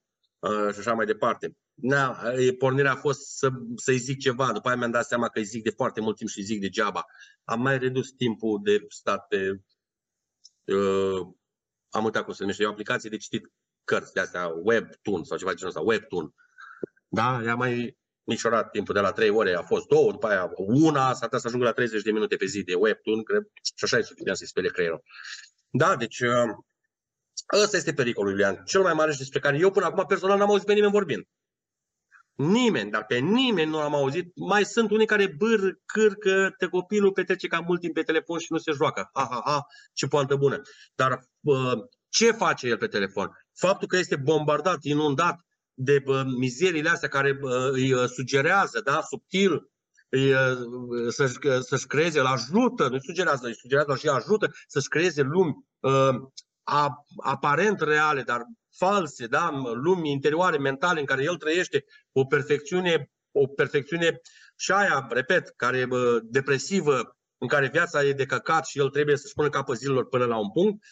și 0.73 0.79
așa 0.79 0.95
mai 0.95 1.07
departe. 1.07 1.57
Na, 1.75 2.23
pornirea 2.59 2.93
a 2.93 2.97
fost 2.97 3.37
să, 3.37 3.49
să-i 3.77 3.99
zic 3.99 4.19
ceva, 4.19 4.53
după 4.53 4.69
aia 4.69 4.77
mi-am 4.77 4.91
dat 4.91 5.07
seama 5.07 5.29
că 5.29 5.39
îi 5.39 5.45
zic 5.45 5.63
de 5.63 5.71
foarte 5.71 6.01
mult 6.01 6.17
timp 6.17 6.31
și 6.31 6.39
îi 6.39 6.45
zic 6.45 6.61
degeaba. 6.61 7.05
Am 7.45 7.61
mai 7.61 7.79
redus 7.79 8.11
timpul 8.11 8.61
de 8.63 8.85
stat 8.89 9.27
pe... 9.27 9.61
Uh, 10.65 11.27
am 11.91 12.05
uitat 12.05 12.25
cum 12.25 12.33
se 12.33 12.41
numește, 12.41 12.63
e 12.63 12.67
o 12.67 12.71
aplicație 12.71 13.11
de 13.11 13.17
citit 13.17 13.53
cărți 13.85 14.13
de 14.13 14.21
astea, 14.21 14.47
Webtoon 14.63 15.25
sau 15.25 15.37
ceva 15.37 15.51
de 15.51 15.57
genul 15.57 15.75
ăsta, 15.75 15.87
Webtoon. 15.87 16.35
Da, 17.09 17.41
i-am 17.45 17.59
mai 17.59 17.97
micșorat 18.23 18.71
timpul 18.71 18.95
de 18.95 19.01
la 19.01 19.13
3 19.13 19.31
ore, 19.31 19.55
a 19.55 19.63
fost 19.63 19.87
2, 19.87 20.11
după 20.11 20.27
aia 20.27 20.51
una, 20.57 21.13
s-a 21.13 21.29
să 21.31 21.47
ajungă 21.47 21.65
la 21.65 21.73
30 21.73 22.03
de 22.03 22.11
minute 22.11 22.37
pe 22.37 22.47
zi 22.47 22.63
de 22.63 22.75
Webtoon, 22.75 23.23
cred, 23.23 23.43
și 23.63 23.85
așa 23.85 23.99
e 23.99 24.03
suficient 24.03 24.37
să-i 24.37 24.47
spele 24.47 24.69
creierul. 24.69 25.03
Da, 25.71 25.97
deci 25.97 26.21
uh, 26.21 26.49
ăsta 27.53 27.77
este 27.77 27.93
pericolul, 27.93 28.31
Iulian, 28.31 28.63
cel 28.65 28.83
mai 28.83 28.93
mare 28.93 29.13
și 29.13 29.19
despre 29.19 29.39
care 29.39 29.59
eu 29.59 29.71
până 29.71 29.87
acum 29.87 30.05
personal 30.07 30.39
n-am 30.39 30.51
auzit 30.51 30.67
pe 30.67 30.73
nimeni 30.73 30.93
vorbind. 30.93 31.25
Nimeni, 32.35 32.91
dar 32.91 33.05
pe 33.05 33.19
nimeni 33.19 33.71
nu 33.71 33.79
am 33.79 33.95
auzit. 33.95 34.33
Mai 34.35 34.65
sunt 34.65 34.91
unii 34.91 35.07
care 35.07 35.35
bâr, 35.39 35.79
cârcă, 35.85 36.55
te 36.59 36.67
copilul 36.67 37.13
petrece 37.13 37.47
cam 37.47 37.65
mult 37.67 37.81
timp 37.81 37.95
pe 37.95 38.03
telefon 38.03 38.39
și 38.39 38.53
nu 38.53 38.59
se 38.59 38.73
joacă. 38.73 39.11
Ha, 39.13 39.29
ha, 39.31 39.43
ha, 39.45 39.67
ce 39.93 40.07
poantă 40.07 40.37
bună. 40.37 40.61
Dar 40.95 41.21
uh, 41.41 41.73
ce 42.09 42.31
face 42.31 42.67
el 42.67 42.77
pe 42.77 42.87
telefon? 42.87 43.31
Faptul 43.55 43.89
că 43.89 43.97
este 43.97 44.17
bombardat, 44.17 44.79
inundat 44.83 45.41
de 45.75 46.03
uh, 46.05 46.23
mizeriile 46.39 46.89
astea 46.89 47.09
care 47.09 47.39
uh, 47.43 47.51
îi 47.71 47.93
uh, 47.93 48.09
sugerează, 48.09 48.81
da, 48.85 49.01
subtil, 49.01 49.71
îi, 50.09 50.33
uh, 50.33 50.59
să-și, 51.09 51.47
uh, 51.47 51.59
să-și 51.61 51.87
creeze, 51.87 52.21
îl 52.21 52.27
ajută, 52.27 52.89
nu 52.89 52.99
sugerează, 52.99 53.47
îi 53.47 53.57
sugerează 53.57 53.97
și 53.97 54.09
ajută 54.09 54.51
să-și 54.67 54.89
creeze 54.89 55.23
lumi 55.23 55.67
uh, 55.81 56.15
aparent 57.23 57.81
reale, 57.81 58.23
dar 58.23 58.43
false, 58.77 59.27
da? 59.27 59.51
lumi 59.75 60.11
interioare, 60.11 60.59
mentale, 60.59 61.01
în 61.01 61.07
care 61.07 61.23
el 61.23 61.37
trăiește 61.37 61.85
o 62.13 62.25
perfecțiune, 62.25 63.11
o 63.33 63.47
perfecțiune 63.47 64.21
și 64.57 64.73
aia, 64.73 65.07
repet, 65.11 65.53
care 65.57 65.89
depresivă, 66.23 67.17
în 67.39 67.49
care 67.49 67.69
viața 67.69 68.05
e 68.05 68.13
de 68.13 68.27
căcat 68.27 68.67
și 68.67 68.79
el 68.79 68.89
trebuie 68.89 69.17
să-și 69.17 69.35
pună 69.35 69.49
capă 69.49 69.75
zilelor 69.75 70.09
până 70.09 70.25
la 70.25 70.39
un 70.39 70.51
punct, 70.51 70.85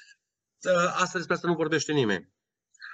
ă, 0.65 0.89
asta 0.95 1.17
despre 1.19 1.35
asta 1.35 1.49
nu 1.49 1.55
vorbește 1.55 1.93
nimeni. 1.93 2.33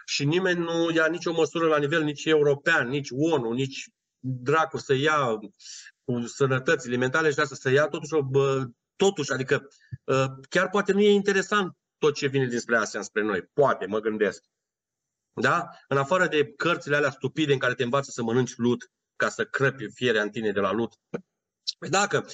și 0.05 0.25
nimeni 0.25 0.59
nu 0.59 0.91
ia 0.91 1.07
nicio 1.07 1.33
măsură 1.33 1.67
la 1.67 1.79
nivel 1.79 2.03
nici 2.03 2.25
european, 2.25 2.89
nici 2.89 3.09
ONU, 3.11 3.53
nici 3.53 3.89
dracu 4.19 4.79
să 4.79 4.95
ia 4.95 5.39
cu 6.05 6.27
sănătățile 6.27 6.97
mentale 6.97 7.31
și 7.31 7.41
asta 7.41 7.55
să 7.55 7.71
ia 7.71 7.87
totuși, 7.87 8.23
bă, 8.31 8.65
totuși, 8.97 9.33
adică 9.33 9.69
ă, 10.09 10.39
chiar 10.49 10.69
poate 10.69 10.93
nu 10.93 11.01
e 11.01 11.11
interesant 11.11 11.77
tot 12.01 12.15
ce 12.15 12.27
vine 12.27 12.47
dinspre 12.47 12.77
Asia 12.77 13.03
spre 13.03 13.23
noi. 13.23 13.43
Poate, 13.43 13.87
mă 13.87 13.99
gândesc. 13.99 14.45
Da? 15.33 15.69
În 15.89 15.97
afară 15.97 16.27
de 16.27 16.53
cărțile 16.53 16.97
alea 16.97 17.11
stupide 17.11 17.53
în 17.53 17.59
care 17.59 17.75
te 17.75 17.83
învață 17.83 18.11
să 18.11 18.23
mănânci 18.23 18.57
lut 18.57 18.91
ca 19.17 19.29
să 19.29 19.45
crăpi 19.45 19.91
fierea 19.91 20.23
în 20.23 20.31
tine 20.31 20.51
de 20.51 20.61
la 20.61 20.73
lut. 20.73 20.93
Păi 21.79 21.89
dacă, 21.89 22.27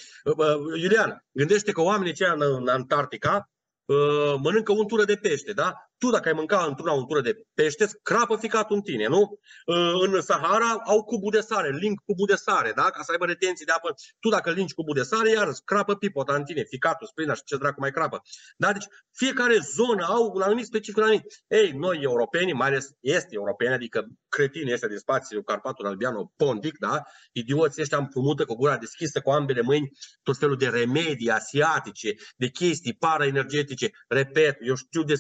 Iulian, 0.77 1.25
gândește 1.33 1.73
că 1.73 1.81
oamenii 1.81 2.13
aceia 2.13 2.33
în 2.33 2.69
Antarctica 2.69 3.51
uh, 3.85 4.35
mănâncă 4.39 4.73
untură 4.73 5.05
de 5.05 5.17
pește, 5.17 5.53
da? 5.53 5.86
Tu 5.99 6.11
dacă 6.11 6.29
ai 6.29 6.35
mânca 6.35 6.65
într-una 6.69 6.93
untură 6.93 7.21
de 7.21 7.35
pește, 7.55 7.89
crapă 8.03 8.37
ficatul 8.37 8.77
în 8.77 8.83
tine, 8.83 9.07
nu? 9.07 9.39
În 10.05 10.21
Sahara 10.21 10.71
au 10.85 11.05
cubul 11.05 11.31
de 11.31 11.41
sare, 11.41 11.71
link 11.71 12.01
cubul 12.05 12.27
de 12.27 12.35
sare, 12.35 12.73
da? 12.77 12.83
Ca 12.83 13.03
să 13.03 13.13
aibă 13.13 13.25
retenții 13.25 13.65
de 13.65 13.73
apă. 13.73 13.95
Tu 14.21 14.29
dacă 14.29 14.51
lingi 14.51 14.75
cubul 14.75 14.95
de 14.95 15.03
sare, 15.03 15.31
iar 15.31 15.49
crapă 15.65 15.95
pipota 15.95 16.35
în 16.35 16.45
tine, 16.45 16.63
ficatul, 16.63 17.07
sprina 17.07 17.35
și 17.35 17.43
ce 17.45 17.57
dracu 17.57 17.81
mai 17.81 17.91
crapă. 17.91 18.23
Da? 18.57 18.73
Deci 18.73 18.87
fiecare 19.13 19.59
zonă 19.59 20.05
au 20.05 20.33
un 20.35 20.43
anumit 20.43 20.67
specific, 20.67 20.97
un 20.97 21.03
anumit. 21.03 21.25
Ei, 21.47 21.71
noi 21.71 21.99
europenii, 22.03 22.53
mai 22.53 22.69
ales 22.69 22.89
este 23.01 23.29
europeni, 23.31 23.73
adică 23.73 24.07
cretinii 24.29 24.73
ăștia 24.73 24.89
din 24.89 24.99
spațiu, 24.99 25.43
Carpatul 25.43 25.87
Albiano, 25.87 26.33
Pondic, 26.37 26.79
da? 26.79 27.03
Idioții 27.33 27.83
ăștia 27.83 27.99
împrumută 27.99 28.45
cu 28.45 28.55
gura 28.55 28.77
deschisă, 28.77 29.21
cu 29.21 29.31
ambele 29.31 29.61
mâini, 29.61 29.91
tot 30.23 30.37
felul 30.37 30.57
de 30.57 30.69
remedii 30.69 31.31
asiatice, 31.31 32.15
de 32.37 32.49
chestii 32.49 32.95
paraenergetice. 32.95 33.91
Repet, 34.09 34.57
eu 34.61 34.75
știu, 34.75 35.03
de, 35.03 35.15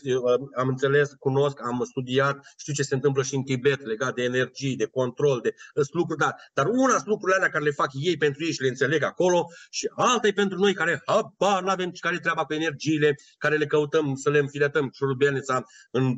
am 0.56 0.65
am 0.66 0.72
înțeles, 0.72 1.12
cunosc, 1.18 1.60
am 1.62 1.84
studiat, 1.84 2.36
știu 2.56 2.72
ce 2.72 2.82
se 2.82 2.94
întâmplă 2.94 3.22
și 3.22 3.34
în 3.34 3.42
Tibet 3.42 3.80
legat 3.84 4.14
de 4.14 4.22
energii, 4.22 4.76
de 4.76 4.86
control, 4.86 5.40
de 5.40 5.54
lucruri, 5.92 6.20
dar, 6.20 6.34
dar 6.54 6.66
una 6.66 6.92
sunt 6.92 7.06
lucrurile 7.06 7.38
alea 7.38 7.50
care 7.50 7.64
le 7.64 7.70
fac 7.70 7.90
ei 7.92 8.16
pentru 8.16 8.44
ei 8.44 8.52
și 8.52 8.62
le 8.62 8.68
înțeleg 8.68 9.02
acolo 9.02 9.46
și 9.70 9.90
alta 9.96 10.26
e 10.26 10.32
pentru 10.32 10.58
noi 10.58 10.74
care 10.74 11.02
habar 11.06 11.62
nu 11.62 11.68
avem 11.68 11.90
care 12.00 12.18
treaba 12.18 12.44
cu 12.44 12.54
energiile, 12.54 13.14
care 13.38 13.56
le 13.56 13.66
căutăm 13.66 14.14
să 14.14 14.30
le 14.30 14.38
înfiletăm 14.38 14.90
șurubelnița 14.94 15.64
în 15.90 16.14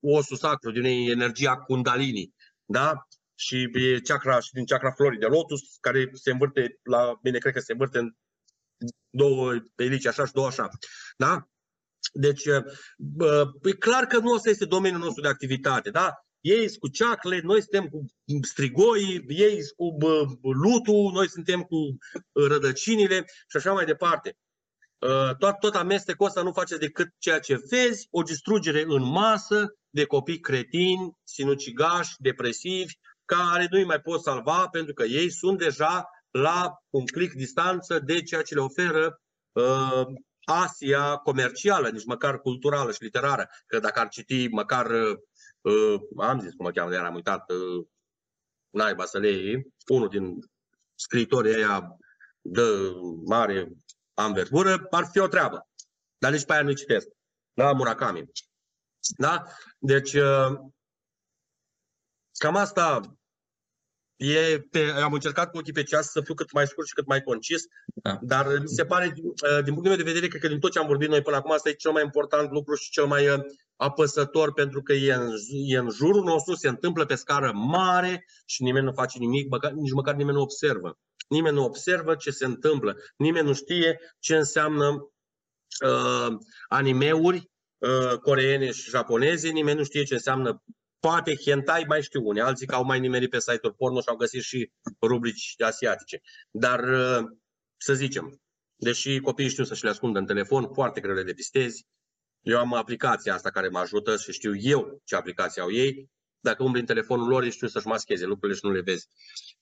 osul 0.00 0.36
sacru 0.36 0.70
din 0.70 0.84
energia 1.10 1.56
Kundalini. 1.56 2.34
Da? 2.64 3.06
și 3.34 3.70
chakra, 4.02 4.40
și 4.40 4.52
din 4.52 4.64
chakra 4.64 4.90
florii 4.90 5.18
de 5.18 5.26
lotus, 5.26 5.60
care 5.80 6.10
se 6.12 6.30
învârte 6.30 6.78
la, 6.82 7.18
bine, 7.22 7.38
cred 7.38 7.52
că 7.52 7.60
se 7.60 7.72
învârte 7.72 7.98
în 7.98 8.14
două 9.10 9.52
pelici 9.74 10.06
așa 10.06 10.26
și 10.26 10.32
două 10.32 10.46
așa. 10.46 10.68
Da? 11.16 11.48
Deci, 12.12 12.44
e 13.62 13.72
clar 13.78 14.06
că 14.06 14.18
nu 14.18 14.32
ăsta 14.32 14.50
este 14.50 14.64
domeniul 14.64 15.00
nostru 15.00 15.22
de 15.22 15.28
activitate, 15.28 15.90
da? 15.90 16.12
Ei 16.40 16.68
sunt 16.68 16.78
cu 16.78 16.88
ceacle, 16.88 17.40
noi 17.42 17.60
suntem 17.60 17.86
cu 17.86 18.04
strigoi, 18.42 19.24
ei 19.28 19.58
sunt 19.62 20.02
cu 20.40 20.52
lutul, 20.52 21.12
noi 21.12 21.28
suntem 21.28 21.62
cu 21.62 21.76
rădăcinile 22.32 23.24
și 23.48 23.56
așa 23.56 23.72
mai 23.72 23.84
departe. 23.84 24.36
Tot, 25.38 25.58
tot 25.60 25.74
amestecul 25.74 26.26
ăsta 26.26 26.42
nu 26.42 26.52
face 26.52 26.76
decât 26.76 27.08
ceea 27.18 27.40
ce 27.40 27.60
vezi, 27.70 28.06
o 28.10 28.22
distrugere 28.22 28.84
în 28.86 29.02
masă 29.02 29.76
de 29.90 30.04
copii 30.04 30.40
cretini, 30.40 31.12
sinucigași, 31.22 32.14
depresivi, 32.18 32.94
care 33.24 33.66
nu-i 33.70 33.84
mai 33.84 34.00
pot 34.00 34.22
salva 34.22 34.68
pentru 34.68 34.94
că 34.94 35.04
ei 35.04 35.30
sunt 35.30 35.58
deja 35.58 36.08
la 36.30 36.72
un 36.90 37.06
clic 37.06 37.32
distanță 37.32 37.98
de 37.98 38.22
ceea 38.22 38.42
ce 38.42 38.54
le 38.54 38.60
oferă 38.60 39.20
uh, 39.52 40.06
Asia 40.44 41.16
comercială, 41.16 41.88
nici 41.88 42.04
măcar 42.04 42.40
culturală 42.40 42.92
și 42.92 43.02
literară. 43.02 43.48
Că 43.66 43.78
dacă 43.78 44.00
ar 44.00 44.08
citi 44.08 44.48
măcar, 44.48 44.90
uh, 44.90 46.00
am 46.18 46.40
zis 46.40 46.54
cum 46.54 46.64
mă 46.64 46.70
cheamă, 46.70 46.90
de 46.90 46.96
am 46.96 47.14
uitat, 47.14 47.50
uh, 47.50 47.86
naiba 48.70 49.04
să 49.04 49.18
le 49.18 49.30
iei, 49.30 49.72
unul 49.86 50.08
din 50.08 50.38
scriitorii 50.94 51.54
aia 51.54 51.96
de 52.40 52.62
mare 53.24 53.72
anvergură, 54.14 54.86
ar 54.90 55.08
fi 55.12 55.18
o 55.18 55.26
treabă. 55.28 55.68
Dar 56.18 56.32
nici 56.32 56.44
pe 56.44 56.52
aia 56.52 56.62
nu 56.62 56.72
citesc. 56.72 57.08
Da, 57.52 57.72
Murakami. 57.72 58.30
Da? 59.16 59.44
Deci, 59.78 60.12
uh, 60.12 60.58
cam 62.38 62.56
asta 62.56 63.00
E 64.16 64.58
pe, 64.70 64.78
am 65.02 65.12
încercat 65.12 65.50
cu 65.50 65.58
ochii 65.58 65.72
pe 65.72 65.82
ceas 65.82 66.10
să 66.10 66.20
fiu 66.20 66.34
cât 66.34 66.52
mai 66.52 66.66
scurt 66.66 66.86
și 66.86 66.94
cât 66.94 67.06
mai 67.06 67.20
concis, 67.20 67.62
da. 67.84 68.18
dar 68.22 68.46
mi 68.60 68.68
se 68.68 68.84
pare, 68.84 69.14
uh, 69.16 69.64
din 69.64 69.72
punctul 69.72 69.88
meu 69.88 69.96
de 69.96 70.02
vedere, 70.02 70.28
cred 70.28 70.40
că 70.40 70.48
din 70.48 70.58
tot 70.58 70.70
ce 70.70 70.78
am 70.78 70.86
vorbit 70.86 71.08
noi 71.08 71.22
până 71.22 71.36
acum, 71.36 71.52
asta 71.52 71.68
e 71.68 71.72
cel 71.72 71.90
mai 71.92 72.02
important 72.02 72.50
lucru 72.50 72.74
și 72.74 72.90
cel 72.90 73.06
mai 73.06 73.28
uh, 73.28 73.40
apăsător 73.76 74.52
pentru 74.52 74.82
că 74.82 74.92
e 74.92 75.12
în, 75.12 75.30
e 75.66 75.76
în 75.76 75.90
jurul 75.90 76.24
nostru, 76.24 76.54
se 76.54 76.68
întâmplă 76.68 77.04
pe 77.04 77.14
scară 77.14 77.52
mare 77.54 78.24
și 78.44 78.62
nimeni 78.62 78.84
nu 78.84 78.92
face 78.92 79.18
nimic, 79.18 79.48
măcar, 79.48 79.70
nici 79.70 79.92
măcar 79.92 80.14
nimeni 80.14 80.36
nu 80.36 80.42
observă. 80.42 80.98
Nimeni 81.28 81.54
nu 81.54 81.64
observă 81.64 82.14
ce 82.14 82.30
se 82.30 82.44
întâmplă, 82.44 82.96
nimeni 83.16 83.46
nu 83.46 83.52
știe 83.52 84.00
ce 84.18 84.36
înseamnă 84.36 85.12
uh, 85.86 86.34
animeuri 86.68 87.50
uh, 87.78 88.18
coreene 88.18 88.70
și 88.70 88.90
japoneze, 88.90 89.48
nimeni 89.48 89.78
nu 89.78 89.84
știe 89.84 90.02
ce 90.02 90.14
înseamnă 90.14 90.62
Poate 91.06 91.36
hentai 91.36 91.84
mai 91.88 92.02
știu 92.02 92.26
unii, 92.26 92.40
alții 92.40 92.66
că 92.66 92.74
au 92.74 92.84
mai 92.84 93.00
nimerit 93.00 93.30
pe 93.30 93.40
site-uri 93.40 93.74
porno 93.76 94.00
și 94.00 94.08
au 94.08 94.16
găsit 94.16 94.42
și 94.42 94.72
rubrici 95.00 95.54
asiatice. 95.58 96.20
Dar 96.50 96.80
uh, 96.80 97.24
să 97.76 97.94
zicem, 97.94 98.40
deși 98.76 99.20
copiii 99.20 99.48
știu 99.48 99.64
să-și 99.64 99.84
le 99.84 99.90
ascundă 99.90 100.18
în 100.18 100.26
telefon, 100.26 100.72
foarte 100.72 101.00
greu 101.00 101.14
le 101.14 101.22
depistezi. 101.22 101.86
Eu 102.40 102.58
am 102.58 102.74
aplicația 102.74 103.34
asta 103.34 103.50
care 103.50 103.68
mă 103.68 103.78
ajută 103.78 104.16
și 104.16 104.32
știu 104.32 104.56
eu 104.56 105.00
ce 105.04 105.16
aplicație 105.16 105.62
au 105.62 105.72
ei. 105.72 106.10
Dacă 106.40 106.62
umbli 106.62 106.80
în 106.80 106.86
telefonul 106.86 107.28
lor, 107.28 107.42
ei 107.42 107.50
știu 107.50 107.66
să-și 107.66 107.86
mascheze 107.86 108.24
lucrurile 108.24 108.58
și 108.58 108.66
nu 108.66 108.72
le 108.72 108.80
vezi. 108.80 109.08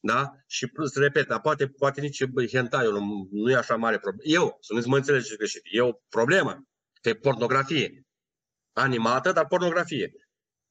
Da? 0.00 0.31
Și 0.46 0.66
plus, 0.66 0.94
repet, 0.94 1.26
dar 1.26 1.40
poate, 1.40 1.68
poate 1.68 2.00
nici 2.00 2.24
hentai 2.50 2.85
nu, 2.85 3.29
nu 3.31 3.50
e 3.50 3.57
așa 3.57 3.76
mare 3.76 3.98
problemă. 3.98 4.31
Eu, 4.35 4.57
să 4.61 4.74
nu 4.74 4.83
mă 4.87 4.96
înțelegeți 4.96 5.37
greșit, 5.37 5.62
e 5.70 5.81
o 5.81 5.92
problemă. 6.09 6.64
E 7.03 7.14
pornografie. 7.14 8.07
Animată, 8.72 9.33
dar 9.33 9.46
pornografie. 9.46 10.12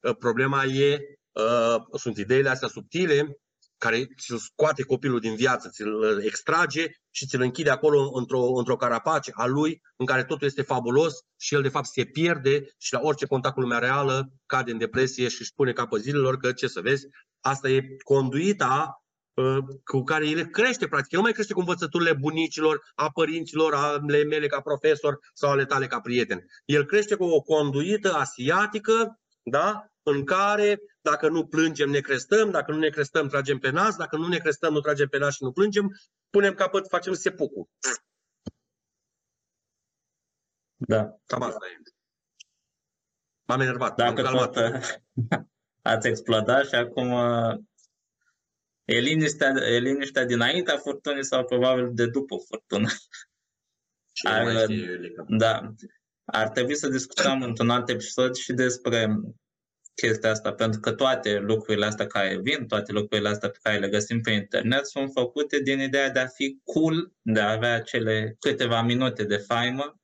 Ă, 0.03 0.13
problema 0.13 0.63
e, 0.63 0.99
ă, 1.35 1.77
sunt 1.97 2.17
ideile 2.17 2.49
astea 2.49 2.67
subtile 2.67 3.39
care 3.79 4.07
ți-l 4.19 4.37
scoate 4.37 4.83
copilul 4.83 5.19
din 5.19 5.35
viață, 5.35 5.69
ți-l 5.69 6.21
extrage 6.23 6.85
și 7.09 7.25
ți-l 7.25 7.41
închide 7.41 7.69
acolo 7.69 8.11
într-o, 8.13 8.39
într-o 8.39 8.75
carapace 8.75 9.31
a 9.33 9.45
lui 9.45 9.81
în 9.95 10.05
care 10.05 10.23
totul 10.23 10.47
este 10.47 10.61
fabulos 10.61 11.13
și 11.37 11.53
el 11.53 11.61
de 11.61 11.69
fapt 11.69 11.85
se 11.85 12.03
pierde 12.03 12.63
și 12.77 12.93
la 12.93 12.99
orice 13.01 13.25
contact 13.25 13.53
cu 13.53 13.61
lumea 13.61 13.79
reală 13.79 14.31
cade 14.45 14.71
în 14.71 14.77
depresie 14.77 15.27
și 15.27 15.41
își 15.41 15.53
pune 15.53 15.71
capă 15.71 15.97
zilelor 15.97 16.37
că 16.37 16.51
ce 16.51 16.67
să 16.67 16.81
vezi, 16.81 17.05
asta 17.39 17.69
e 17.69 17.81
conduita 18.03 19.03
ă, 19.37 19.59
cu 19.83 20.03
care 20.03 20.27
el 20.27 20.45
crește, 20.45 20.87
practic. 20.87 21.11
El 21.11 21.17
nu 21.17 21.23
mai 21.23 21.33
crește 21.33 21.53
cu 21.53 21.59
învățăturile 21.59 22.13
bunicilor, 22.13 22.81
a 22.95 23.09
părinților, 23.09 23.73
ale 23.73 24.23
mele 24.23 24.47
ca 24.47 24.59
profesor 24.61 25.17
sau 25.33 25.49
ale 25.51 25.65
tale 25.65 25.87
ca 25.87 25.99
prieten. 25.99 26.45
El 26.65 26.85
crește 26.85 27.15
cu 27.15 27.23
o 27.23 27.41
conduită 27.41 28.13
asiatică 28.13 29.19
da? 29.49 29.89
în 30.03 30.25
care 30.25 30.81
dacă 31.01 31.29
nu 31.29 31.47
plângem, 31.47 31.89
ne 31.89 31.99
crestăm, 31.99 32.51
dacă 32.51 32.71
nu 32.71 32.77
ne 32.77 32.89
crestăm, 32.89 33.27
tragem 33.27 33.59
pe 33.59 33.69
nas, 33.69 33.95
dacă 33.95 34.17
nu 34.17 34.27
ne 34.27 34.37
crestăm, 34.37 34.73
nu 34.73 34.79
tragem 34.79 35.07
pe 35.07 35.17
nas 35.17 35.35
și 35.35 35.43
nu 35.43 35.51
plângem, 35.51 35.99
punem 36.29 36.53
capăt, 36.53 36.87
facem 36.87 37.13
sepucul. 37.13 37.69
Da. 40.75 41.15
Cam 41.25 41.41
asta 41.41 41.65
e. 41.65 41.81
M-am 43.45 43.59
enervat. 43.59 43.95
Dacă 43.95 44.21
tot 44.21 44.55
ați 45.81 46.07
explodat 46.07 46.67
și 46.67 46.75
acum 46.75 47.11
e 48.85 48.99
liniștea, 48.99 49.47
e 49.47 49.79
liniștea 49.79 50.25
dinaintea 50.25 50.77
furtunii 50.77 51.25
sau 51.25 51.45
probabil 51.45 51.93
de 51.93 52.07
după 52.07 52.35
furtună. 52.47 52.89
Ar, 54.23 54.67
da. 55.27 55.73
Ar 56.31 56.49
trebui 56.49 56.75
să 56.75 56.89
discutăm 56.89 57.41
într-un 57.41 57.69
alt 57.69 57.89
episod 57.89 58.35
și 58.35 58.53
despre 58.53 59.19
chestia 59.95 60.29
asta, 60.29 60.53
pentru 60.53 60.79
că 60.79 60.91
toate 60.91 61.39
lucrurile 61.39 61.85
astea 61.85 62.07
care 62.07 62.39
vin, 62.41 62.67
toate 62.67 62.91
lucrurile 62.91 63.29
astea 63.29 63.49
pe 63.49 63.57
care 63.61 63.79
le 63.79 63.89
găsim 63.89 64.21
pe 64.21 64.31
internet 64.31 64.87
sunt 64.87 65.11
făcute 65.11 65.59
din 65.59 65.79
ideea 65.79 66.09
de 66.09 66.19
a 66.19 66.27
fi 66.27 66.59
cool, 66.63 67.13
de 67.21 67.39
a 67.39 67.51
avea 67.51 67.81
cele 67.81 68.35
câteva 68.39 68.81
minute 68.81 69.23
de 69.23 69.37
faimă. 69.37 69.99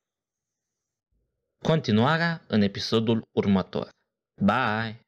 Continuarea 1.64 2.44
în 2.48 2.62
episodul 2.62 3.28
următor. 3.32 3.90
Bye! 4.42 5.05